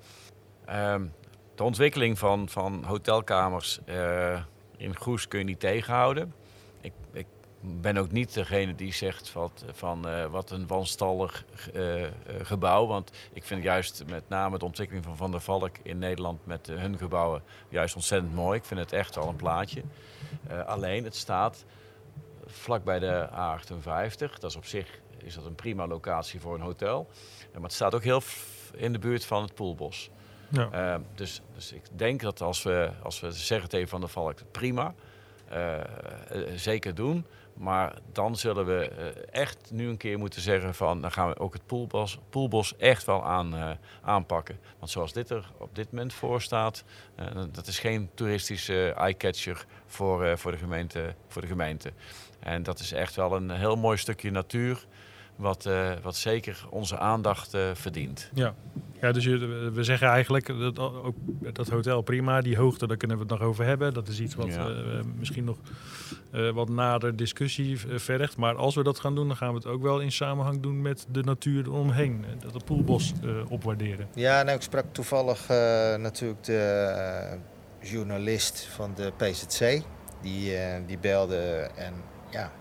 Ehm, 0.65 1.07
de 1.55 1.63
ontwikkeling 1.63 2.19
van, 2.19 2.49
van 2.49 2.85
hotelkamers 2.85 3.79
eh, 3.85 4.43
in 4.77 4.97
Goes 4.97 5.29
kun 5.29 5.39
je 5.39 5.45
niet 5.45 5.61
tegenhouden. 5.61 6.35
Ik, 6.81 6.93
ik 7.13 7.27
ben 7.63 7.97
ook 7.97 8.11
niet 8.11 8.35
degene 8.35 8.75
die 8.75 8.93
zegt 8.93 9.33
wat, 9.33 9.65
van 9.73 10.09
eh, 10.09 10.27
wat 10.27 10.51
een 10.51 10.67
wanstallig 10.67 11.45
eh, 11.73 12.05
eh, 12.05 12.11
gebouw. 12.43 12.87
Want 12.87 13.11
ik 13.33 13.45
vind 13.45 13.63
juist 13.63 14.05
met 14.07 14.29
name 14.29 14.59
de 14.59 14.65
ontwikkeling 14.65 15.05
van 15.05 15.17
Van 15.17 15.31
der 15.31 15.41
Valk 15.41 15.77
in 15.83 15.99
Nederland 15.99 16.47
met 16.47 16.67
hun 16.67 16.99
gebouwen 16.99 17.43
juist 17.69 17.95
ontzettend 17.95 18.35
mooi. 18.35 18.59
Ik 18.59 18.65
vind 18.65 18.81
het 18.81 18.93
echt 18.93 19.15
wel 19.15 19.29
een 19.29 19.37
plaatje. 19.37 19.83
Alleen, 20.67 21.05
het 21.05 21.17
staat 21.17 21.65
vlak 22.47 22.85
bij 22.85 22.99
de 22.99 23.29
A58. 23.31 24.39
Dat 24.39 24.51
is 24.51 24.57
op 24.57 24.65
zich 24.65 25.01
is 25.19 25.35
dat 25.35 25.45
een 25.45 25.55
prima 25.55 25.87
locatie 25.87 26.41
voor 26.41 26.55
een 26.55 26.61
hotel. 26.61 27.09
Maar 27.53 27.63
het 27.63 27.73
staat 27.73 27.95
ook 27.95 28.03
heel 28.03 28.23
in 28.75 28.93
de 28.93 28.99
buurt 28.99 29.25
van 29.25 29.43
het 29.43 29.55
Poelbos. 29.55 30.11
Ja. 30.49 31.01
Dus, 31.15 31.41
dus 31.55 31.73
ik 31.73 31.83
denk 31.93 32.21
dat 32.21 32.41
als 32.41 32.63
we, 32.63 32.91
als 33.03 33.21
we 33.21 33.33
zeggen 33.33 33.69
tegen 33.69 33.89
Van 33.89 34.01
der 34.01 34.09
Valk, 34.09 34.39
prima, 34.51 34.95
zeker 36.55 36.95
doen. 36.95 37.27
Maar 37.55 37.95
dan 38.13 38.37
zullen 38.37 38.67
we 38.67 38.89
eh, 38.89 39.41
echt 39.41 39.71
nu 39.71 39.89
een 39.89 39.97
keer 39.97 40.19
moeten 40.19 40.41
zeggen 40.41 40.75
van, 40.75 41.01
dan 41.01 41.13
gaan 41.13 41.29
we 41.29 41.39
ook 41.39 41.53
het 41.53 41.67
Poelbos 42.31 42.77
echt 42.77 43.05
wel 43.05 43.25
aan, 43.25 43.57
eh, 43.57 43.71
aanpakken. 44.03 44.59
Want 44.79 44.91
zoals 44.91 45.13
dit 45.13 45.31
er 45.31 45.51
op 45.59 45.75
dit 45.75 45.93
moment 45.93 46.13
voor 46.13 46.43
staat, 46.43 46.85
eh, 47.15 47.27
dat 47.53 47.67
is 47.67 47.79
geen 47.79 48.11
toeristische 48.15 48.95
eye-catcher 48.97 49.67
voor, 49.87 50.39
voor, 50.39 50.51
de 50.51 50.59
gemeente, 50.59 51.15
voor 51.29 51.43
de 51.43 51.49
gemeente. 51.49 51.93
En 52.39 52.63
dat 52.63 52.79
is 52.79 52.93
echt 52.93 53.15
wel 53.15 53.37
een 53.37 53.51
heel 53.51 53.77
mooi 53.77 53.97
stukje 53.97 54.31
natuur, 54.31 54.87
wat, 55.43 55.67
eh, 55.67 55.91
wat 56.03 56.17
zeker 56.17 56.67
onze 56.71 56.99
aandacht 56.99 57.55
eh, 57.55 57.61
verdient. 57.75 58.31
Ja. 58.35 58.55
ja, 59.01 59.13
dus 59.13 59.25
je, 59.25 59.39
we 59.75 59.85
zeggen 59.85 60.09
eigenlijk 60.09 60.47
dat 60.47 60.79
ook 60.79 61.15
dat 61.55 61.69
hotel 61.69 62.03
prima, 62.03 62.41
die 62.41 62.57
hoogte, 62.57 62.87
daar 62.87 62.97
kunnen 62.97 63.17
we 63.17 63.23
het 63.23 63.33
nog 63.33 63.43
over 63.43 63.65
hebben. 63.65 63.95
Dat 63.95 64.09
is 64.09 64.21
iets 64.21 64.35
wat 64.35 64.47
Ja. 64.55 64.69
eh, 64.69 64.75
misschien 65.19 65.45
nog 65.45 65.57
eh, 66.31 66.51
wat 66.51 66.69
nader 66.69 67.17
discussie 67.17 67.79
vergt. 67.95 68.37
Maar 68.37 68.55
als 68.55 68.75
we 68.75 68.83
dat 68.83 69.01
gaan 69.01 69.15
doen, 69.15 69.27
dan 69.29 69.37
gaan 69.37 69.49
we 69.49 69.55
het 69.55 69.67
ook 69.67 69.83
wel 69.83 70.01
in 70.01 70.13
samenhang 70.13 70.61
doen 70.63 70.83
met 70.83 71.07
de 71.11 71.23
natuur 71.23 71.65
eromheen. 71.67 72.25
Dat 72.41 72.55
het 72.55 72.65
poelbos 72.65 73.13
eh, 73.25 73.51
opwaarderen. 73.51 74.09
Ja, 74.15 74.43
nou, 74.43 74.57
ik 74.57 74.63
sprak 74.63 74.85
toevallig 74.93 75.49
eh, 75.49 75.57
natuurlijk 75.97 76.45
de 76.45 77.39
journalist 77.81 78.67
van 78.75 78.93
de 78.95 79.13
PZC. 79.17 79.83
Die, 80.23 80.57
eh, 80.57 80.81
die 80.87 80.99
belde 80.99 81.37
en 81.77 81.95
ja, 82.31 82.53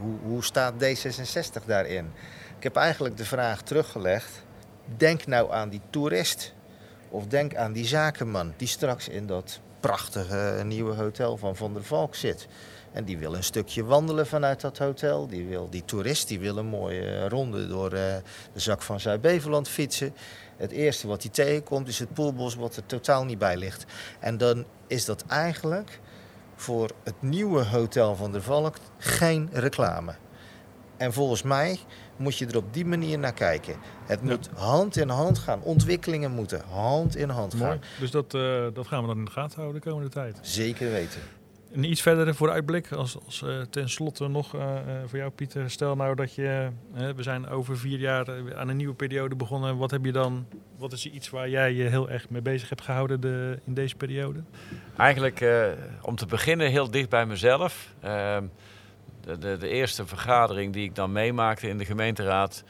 hoe, 0.00 0.18
hoe 0.22 0.44
staat 0.44 0.74
D66 0.74 1.64
daarin? 1.66 2.12
Ik 2.56 2.62
heb 2.62 2.76
eigenlijk 2.76 3.16
de 3.16 3.24
vraag 3.24 3.62
teruggelegd. 3.62 4.42
Denk 4.96 5.26
nou 5.26 5.52
aan 5.52 5.68
die 5.68 5.80
toerist. 5.90 6.54
Of 7.08 7.26
denk 7.26 7.56
aan 7.56 7.72
die 7.72 7.86
zakenman 7.86 8.54
die 8.56 8.68
straks 8.68 9.08
in 9.08 9.26
dat 9.26 9.60
prachtige 9.80 10.62
nieuwe 10.64 10.94
hotel 10.94 11.36
van 11.36 11.56
Van 11.56 11.72
der 11.72 11.84
Valk 11.84 12.14
zit. 12.14 12.46
En 12.92 13.04
die 13.04 13.18
wil 13.18 13.34
een 13.34 13.44
stukje 13.44 13.84
wandelen 13.84 14.26
vanuit 14.26 14.60
dat 14.60 14.78
hotel. 14.78 15.26
Die, 15.26 15.46
wil, 15.46 15.70
die 15.70 15.84
toerist 15.84 16.28
die 16.28 16.40
wil 16.40 16.56
een 16.56 16.66
mooie 16.66 17.28
ronde 17.28 17.66
door 17.66 17.92
eh, 17.92 18.14
de 18.52 18.60
zak 18.60 18.82
van 18.82 19.00
Zuid-Beveland 19.00 19.68
fietsen. 19.68 20.14
Het 20.56 20.70
eerste 20.70 21.06
wat 21.06 21.22
hij 21.22 21.30
tegenkomt 21.30 21.88
is 21.88 21.98
het 21.98 22.14
poelbos 22.14 22.54
wat 22.54 22.76
er 22.76 22.86
totaal 22.86 23.24
niet 23.24 23.38
bij 23.38 23.56
ligt. 23.56 23.84
En 24.18 24.38
dan 24.38 24.64
is 24.86 25.04
dat 25.04 25.24
eigenlijk 25.28 26.00
voor 26.60 26.90
het 27.02 27.14
nieuwe 27.22 27.64
hotel 27.64 28.16
van 28.16 28.32
der 28.32 28.42
Valk 28.42 28.76
geen 28.98 29.48
reclame. 29.52 30.12
En 30.96 31.12
volgens 31.12 31.42
mij 31.42 31.78
moet 32.16 32.36
je 32.38 32.46
er 32.46 32.56
op 32.56 32.74
die 32.74 32.84
manier 32.84 33.18
naar 33.18 33.32
kijken. 33.32 33.74
Het 34.06 34.20
Ja. 34.22 34.28
moet 34.30 34.50
hand 34.56 34.96
in 34.96 35.08
hand 35.08 35.38
gaan. 35.38 35.62
Ontwikkelingen 35.62 36.30
moeten 36.30 36.62
hand 36.70 37.16
in 37.16 37.28
hand 37.28 37.54
Mooi. 37.54 37.70
gaan. 37.70 37.80
Dus 38.00 38.10
dat, 38.10 38.34
eh, 38.34 38.66
dat 38.72 38.86
gaan 38.86 39.00
we 39.00 39.06
dan 39.06 39.18
in 39.18 39.24
de 39.24 39.30
gaten 39.30 39.60
houden 39.60 39.80
de 39.82 39.88
komende 39.88 40.10
tijd. 40.10 40.38
Zeker 40.40 40.90
weten. 40.90 41.20
Een 41.72 41.90
iets 41.90 42.02
verdere 42.02 42.34
vooruitblik, 42.34 42.92
als, 42.92 43.18
als 43.24 43.42
uh, 43.42 43.60
ten 43.70 43.88
slotte 43.88 44.28
nog 44.28 44.54
uh, 44.54 44.78
voor 45.06 45.18
jou 45.18 45.30
Pieter. 45.30 45.70
Stel 45.70 45.96
nou 45.96 46.14
dat 46.14 46.34
je, 46.34 46.68
we 46.92 47.22
zijn 47.22 47.48
over 47.48 47.78
vier 47.78 47.98
jaar 47.98 48.54
aan 48.56 48.68
een 48.68 48.76
nieuwe 48.76 48.94
periode 48.94 49.34
begonnen. 49.34 49.76
Wat 49.76 49.90
heb 49.90 50.04
je 50.04 50.12
dan, 50.12 50.46
wat 50.78 50.92
is 50.92 51.06
iets 51.06 51.30
waar 51.30 51.48
jij 51.48 51.72
je 51.72 51.82
heel 51.82 52.10
erg 52.10 52.30
mee 52.30 52.42
bezig 52.42 52.68
hebt 52.68 52.82
gehouden 52.82 53.20
de, 53.20 53.58
in 53.64 53.74
deze 53.74 53.96
periode? 53.96 54.42
Eigenlijk 54.96 55.44
om 56.02 56.16
te 56.16 56.26
beginnen 56.26 56.70
heel 56.70 56.90
dicht 56.90 57.08
bij 57.08 57.26
mezelf. 57.26 57.94
Ehm, 58.00 58.44
de, 59.20 59.38
de, 59.38 59.56
de, 59.56 59.68
eerste 59.68 60.06
vergadering 60.06 60.72
die 60.72 60.84
ik 60.84 60.94
dan 60.94 61.12
meemaakte 61.12 61.68
in 61.68 61.78
de 61.78 61.84
gemeenteraad. 61.84 62.64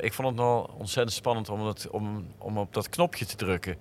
ik 0.00 0.12
vond 0.12 0.28
het 0.28 0.36
nog 0.36 0.68
ontzettend 0.78 1.16
spannend 1.16 1.48
om, 1.48 1.66
het, 1.66 1.90
om, 1.90 2.26
om 2.38 2.58
op 2.58 2.74
dat 2.74 2.88
knopje 2.88 3.26
te 3.26 3.36
drukken. 3.36 3.76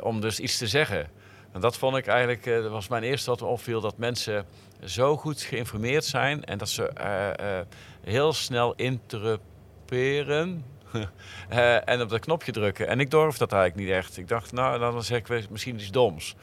om 0.00 0.20
dus 0.20 0.40
iets 0.40 0.58
te 0.58 0.66
zeggen. 0.66 1.08
En 1.52 1.60
dat 1.60 1.76
vond 1.78 1.96
ik 1.96 2.06
eigenlijk, 2.06 2.46
uh, 2.46 2.62
dat 2.62 2.70
was 2.70 2.88
mijn 2.88 3.02
eerste 3.02 3.30
wat 3.30 3.40
me 3.40 3.46
opviel, 3.46 3.80
dat 3.80 3.98
mensen 3.98 4.46
zo 4.84 5.16
goed 5.16 5.42
geïnformeerd 5.42 6.04
zijn 6.04 6.44
en 6.44 6.58
dat 6.58 6.68
ze 6.68 6.90
uh, 7.00 7.28
uh, 7.46 7.60
heel 8.00 8.32
snel 8.32 8.74
interruperen 8.74 10.64
en 11.84 12.00
op 12.00 12.08
dat 12.08 12.20
knopje 12.20 12.52
drukken. 12.52 12.88
En 12.88 13.00
ik 13.00 13.10
durf 13.10 13.36
dat 13.36 13.52
eigenlijk 13.52 13.86
niet 13.86 13.96
echt. 13.96 14.16
Ik 14.16 14.28
dacht, 14.28 14.52
nou, 14.52 14.78
dan 14.78 15.02
zeg 15.02 15.18
ik 15.18 15.50
misschien 15.50 15.74
iets 15.74 15.90
doms. 15.90 16.34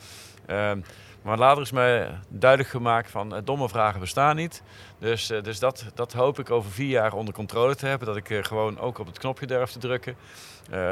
Ehm, 0.45 0.81
maar 1.21 1.37
later 1.37 1.61
is 1.61 1.71
mij 1.71 2.19
duidelijk 2.29 2.69
gemaakt 2.69 3.11
van 3.11 3.41
domme 3.43 3.69
vragen 3.69 3.99
bestaan 3.99 4.35
niet. 4.35 4.63
Dus, 4.99 5.27
dus 5.27 5.59
dat, 5.59 5.85
dat 5.93 6.13
hoop 6.13 6.39
ik 6.39 6.51
over 6.51 6.71
vier 6.71 6.89
jaar 6.89 7.13
onder 7.13 7.33
controle 7.33 7.75
te 7.75 7.85
hebben. 7.85 8.07
Dat 8.07 8.17
ik 8.17 8.45
gewoon 8.45 8.79
ook 8.79 8.99
op 8.99 9.05
het 9.05 9.19
knopje 9.19 9.45
durf 9.45 9.71
te 9.71 9.79
drukken. 9.79 10.15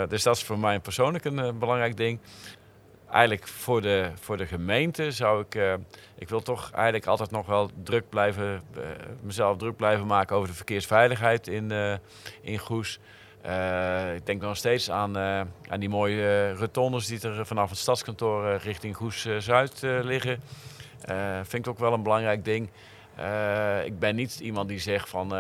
dus 0.10 0.24
dat 0.24 0.36
is 0.36 0.44
voor 0.44 0.60
mij 0.60 0.80
persoonlijk 0.80 1.26
een 1.26 1.60
belangrijk 1.60 1.98
ding 1.98 2.20
eigenlijk 3.16 3.48
voor 3.48 3.82
de, 3.82 4.12
voor 4.22 4.38
de 4.38 4.46
gemeente 4.46 5.12
zou 5.12 5.42
ik... 5.42 5.56
Uh, 5.56 5.74
ik 6.18 6.30
wil 6.30 6.42
toch 6.42 6.72
eigenlijk 6.72 7.06
altijd 7.06 7.32
nog 7.32 7.46
wel 7.46 7.70
druk 7.84 8.10
blijven... 8.10 8.62
Uh, 8.78 8.84
mezelf 9.22 9.58
druk 9.58 9.76
blijven 9.76 10.08
maken 10.08 10.36
over 10.36 10.48
de 10.48 10.56
verkeersveiligheid 10.56 11.48
in, 11.48 11.72
uh, 11.72 11.94
in 12.42 12.58
Goes. 12.58 13.00
ik 14.16 14.26
denk 14.26 14.42
nog 14.42 14.58
steeds 14.58 14.92
aan, 14.92 15.18
aan 15.68 15.80
die 15.80 15.90
mooie 15.90 16.54
rotondes 16.54 17.08
die 17.08 17.22
er 17.22 17.46
vanaf 17.46 17.70
het 17.70 17.78
stadskantoor 17.78 18.56
richting 18.56 18.96
Goes-Zuid 18.96 19.82
liggen. 19.82 20.40
vind 21.44 21.66
ik 21.66 21.72
ook 21.72 21.80
wel 21.80 21.94
een 21.94 22.04
belangrijk 22.04 22.46
ding. 22.46 22.70
ik 23.86 24.00
ben 24.00 24.16
niet 24.16 24.40
iemand 24.40 24.68
die 24.68 24.80
zegt 24.80 25.10
van 25.10 25.34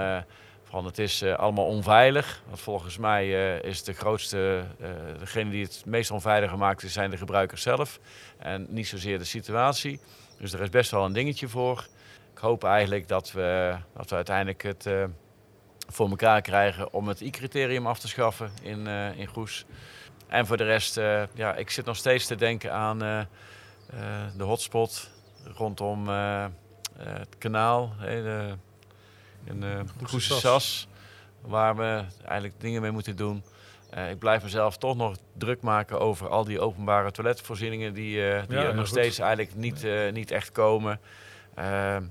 van 0.75 0.85
het 0.85 0.99
is 0.99 1.21
uh, 1.21 1.33
allemaal 1.33 1.65
onveilig. 1.65 2.41
Want 2.47 2.59
volgens 2.59 2.97
mij 2.97 3.25
uh, 3.27 3.63
is 3.63 3.83
de 3.83 3.93
grootste, 3.93 4.63
uh, 4.81 4.87
degene 5.19 5.49
die 5.49 5.63
het 5.63 5.83
meest 5.85 6.11
onveiliger 6.11 6.57
maakt, 6.57 6.83
zijn 6.85 7.09
de 7.09 7.17
gebruikers 7.17 7.61
zelf. 7.61 7.99
En 8.37 8.67
niet 8.69 8.87
zozeer 8.87 9.17
de 9.17 9.23
situatie. 9.23 9.99
Dus 10.39 10.53
er 10.53 10.61
is 10.61 10.69
best 10.69 10.91
wel 10.91 11.05
een 11.05 11.13
dingetje 11.13 11.47
voor. 11.47 11.87
Ik 12.31 12.37
hoop 12.37 12.63
eigenlijk 12.63 13.07
dat 13.07 13.31
we, 13.31 13.75
dat 13.93 14.09
we 14.09 14.15
uiteindelijk 14.15 14.63
het 14.63 14.89
voor 15.87 16.09
elkaar 16.09 16.41
krijgen 16.41 16.93
om 16.93 17.07
het 17.07 17.21
I-criterium 17.21 17.87
af 17.87 17.99
te 17.99 18.07
schaffen 18.07 18.51
in, 18.61 18.87
in 19.17 19.27
Goes. 19.27 19.65
En 20.27 20.45
voor 20.45 20.57
de 20.57 20.63
rest, 20.63 20.95
ja, 21.33 21.55
ik 21.55 21.69
zit 21.69 21.85
nog 21.85 21.95
steeds 21.95 22.27
te 22.27 22.35
denken 22.35 22.73
aan 22.73 22.99
de 24.37 24.43
hotspot 24.43 25.09
rondom 25.43 26.07
het 26.97 27.37
kanaal. 27.37 27.93
de, 27.99 28.53
in 29.45 29.63
uh, 29.63 29.79
Goese 30.03 30.33
Sas. 30.33 30.87
Waar 31.41 31.75
we 31.75 32.03
eigenlijk 32.23 32.61
dingen 32.61 32.81
mee 32.81 32.91
moeten 32.91 33.15
doen. 33.15 33.43
Uh, 33.97 34.09
ik 34.09 34.19
blijf 34.19 34.43
mezelf 34.43 34.77
toch 34.77 34.95
nog 34.95 35.15
druk 35.37 35.61
maken 35.61 35.99
over 35.99 36.29
al 36.29 36.43
die 36.43 36.59
openbare 36.59 37.11
toiletvoorzieningen 37.11 37.93
die, 37.93 38.17
uh, 38.17 38.41
die 38.47 38.57
ja, 38.57 38.63
er 38.63 38.75
nog 38.75 38.87
steeds 38.87 39.19
eigenlijk 39.19 39.55
niet, 39.55 39.83
uh, 39.83 40.11
niet 40.11 40.31
echt 40.31 40.51
komen. 40.51 40.99
Ehm, 41.55 42.03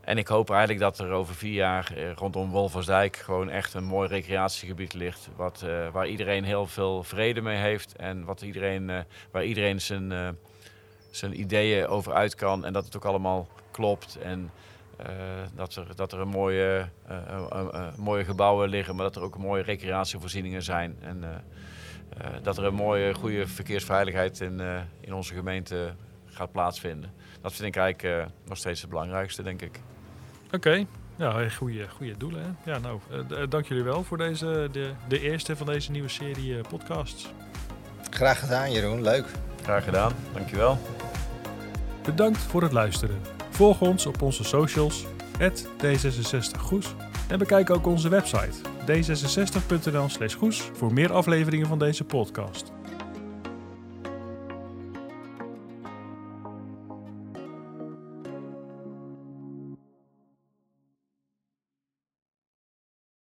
en 0.00 0.18
ik 0.18 0.28
hoop 0.28 0.50
eigenlijk 0.50 0.80
dat 0.80 0.98
er 0.98 1.10
over 1.10 1.34
vier 1.34 1.52
jaar 1.52 1.92
rondom 2.14 2.50
Wolversdijk 2.50 3.16
gewoon 3.16 3.50
echt 3.50 3.74
een 3.74 3.84
mooi 3.84 4.08
recreatiegebied 4.08 4.94
ligt. 4.94 5.28
Wat, 5.36 5.64
waar 5.92 6.06
iedereen 6.06 6.44
heel 6.44 6.66
veel 6.66 7.02
vrede 7.02 7.40
mee 7.40 7.56
heeft 7.56 7.96
en 7.96 8.24
wat 8.24 8.42
iedereen, 8.42 9.04
waar 9.30 9.44
iedereen 9.44 9.80
zijn, 9.80 10.36
zijn 11.10 11.40
ideeën 11.40 11.86
over 11.86 12.12
uit 12.12 12.34
kan. 12.34 12.64
En 12.64 12.72
dat 12.72 12.84
het 12.84 12.96
ook 12.96 13.04
allemaal 13.04 13.48
klopt. 13.70 14.18
En 14.22 14.50
dat, 15.54 15.74
er, 15.74 15.86
dat 15.94 16.12
er 16.12 16.20
een 16.20 16.28
mooie, 16.28 16.88
uh, 17.10 17.96
mooie 17.96 18.24
gebouwen 18.24 18.68
liggen, 18.68 18.94
maar 18.94 19.04
dat 19.04 19.16
er 19.16 19.22
ook 19.22 19.38
mooie 19.38 19.62
recreatievoorzieningen 19.62 20.62
zijn. 20.62 20.96
En 21.00 21.24
dat 22.42 22.58
er 22.58 22.64
een 22.64 22.74
mooie, 22.74 23.14
goede 23.14 23.46
verkeersveiligheid 23.46 24.40
in, 24.40 24.60
in 25.00 25.14
onze 25.14 25.34
gemeente 25.34 25.94
gaat 26.24 26.52
plaatsvinden. 26.52 27.12
Dat 27.40 27.52
vind 27.52 27.68
ik 27.68 27.82
eigenlijk 27.82 28.30
nog 28.44 28.58
steeds 28.58 28.80
het 28.80 28.90
belangrijkste, 28.90 29.42
denk 29.42 29.62
ik. 29.62 29.80
Oké, 30.46 30.56
okay. 30.56 30.86
ja, 31.16 31.48
goede, 31.48 31.88
goede 31.88 32.16
doelen. 32.16 32.42
Hè? 32.42 32.72
Ja, 32.72 32.78
nou, 32.78 33.00
dank 33.48 33.66
jullie 33.66 33.84
wel 33.84 34.04
voor 34.04 34.18
deze, 34.18 34.68
de, 34.72 34.90
de 35.08 35.20
eerste 35.20 35.56
van 35.56 35.66
deze 35.66 35.90
nieuwe 35.90 36.08
serie 36.08 36.60
podcasts. 36.68 37.32
Graag 38.10 38.38
gedaan, 38.38 38.72
Jeroen. 38.72 39.02
Leuk. 39.02 39.26
Graag 39.62 39.84
gedaan. 39.84 40.12
Dankjewel. 40.32 40.78
Bedankt 42.04 42.38
voor 42.38 42.62
het 42.62 42.72
luisteren. 42.72 43.20
Volg 43.54 43.80
ons 43.80 44.06
op 44.06 44.22
onze 44.22 44.44
socials, 44.44 45.04
D66Goes. 45.84 46.86
En 47.28 47.38
bekijk 47.38 47.70
ook 47.70 47.86
onze 47.86 48.08
website 48.08 48.58
d66.nl/goes 48.86 50.70
voor 50.72 50.92
meer 50.92 51.12
afleveringen 51.12 51.66
van 51.66 51.78
deze 51.78 52.04
podcast. 52.04 52.72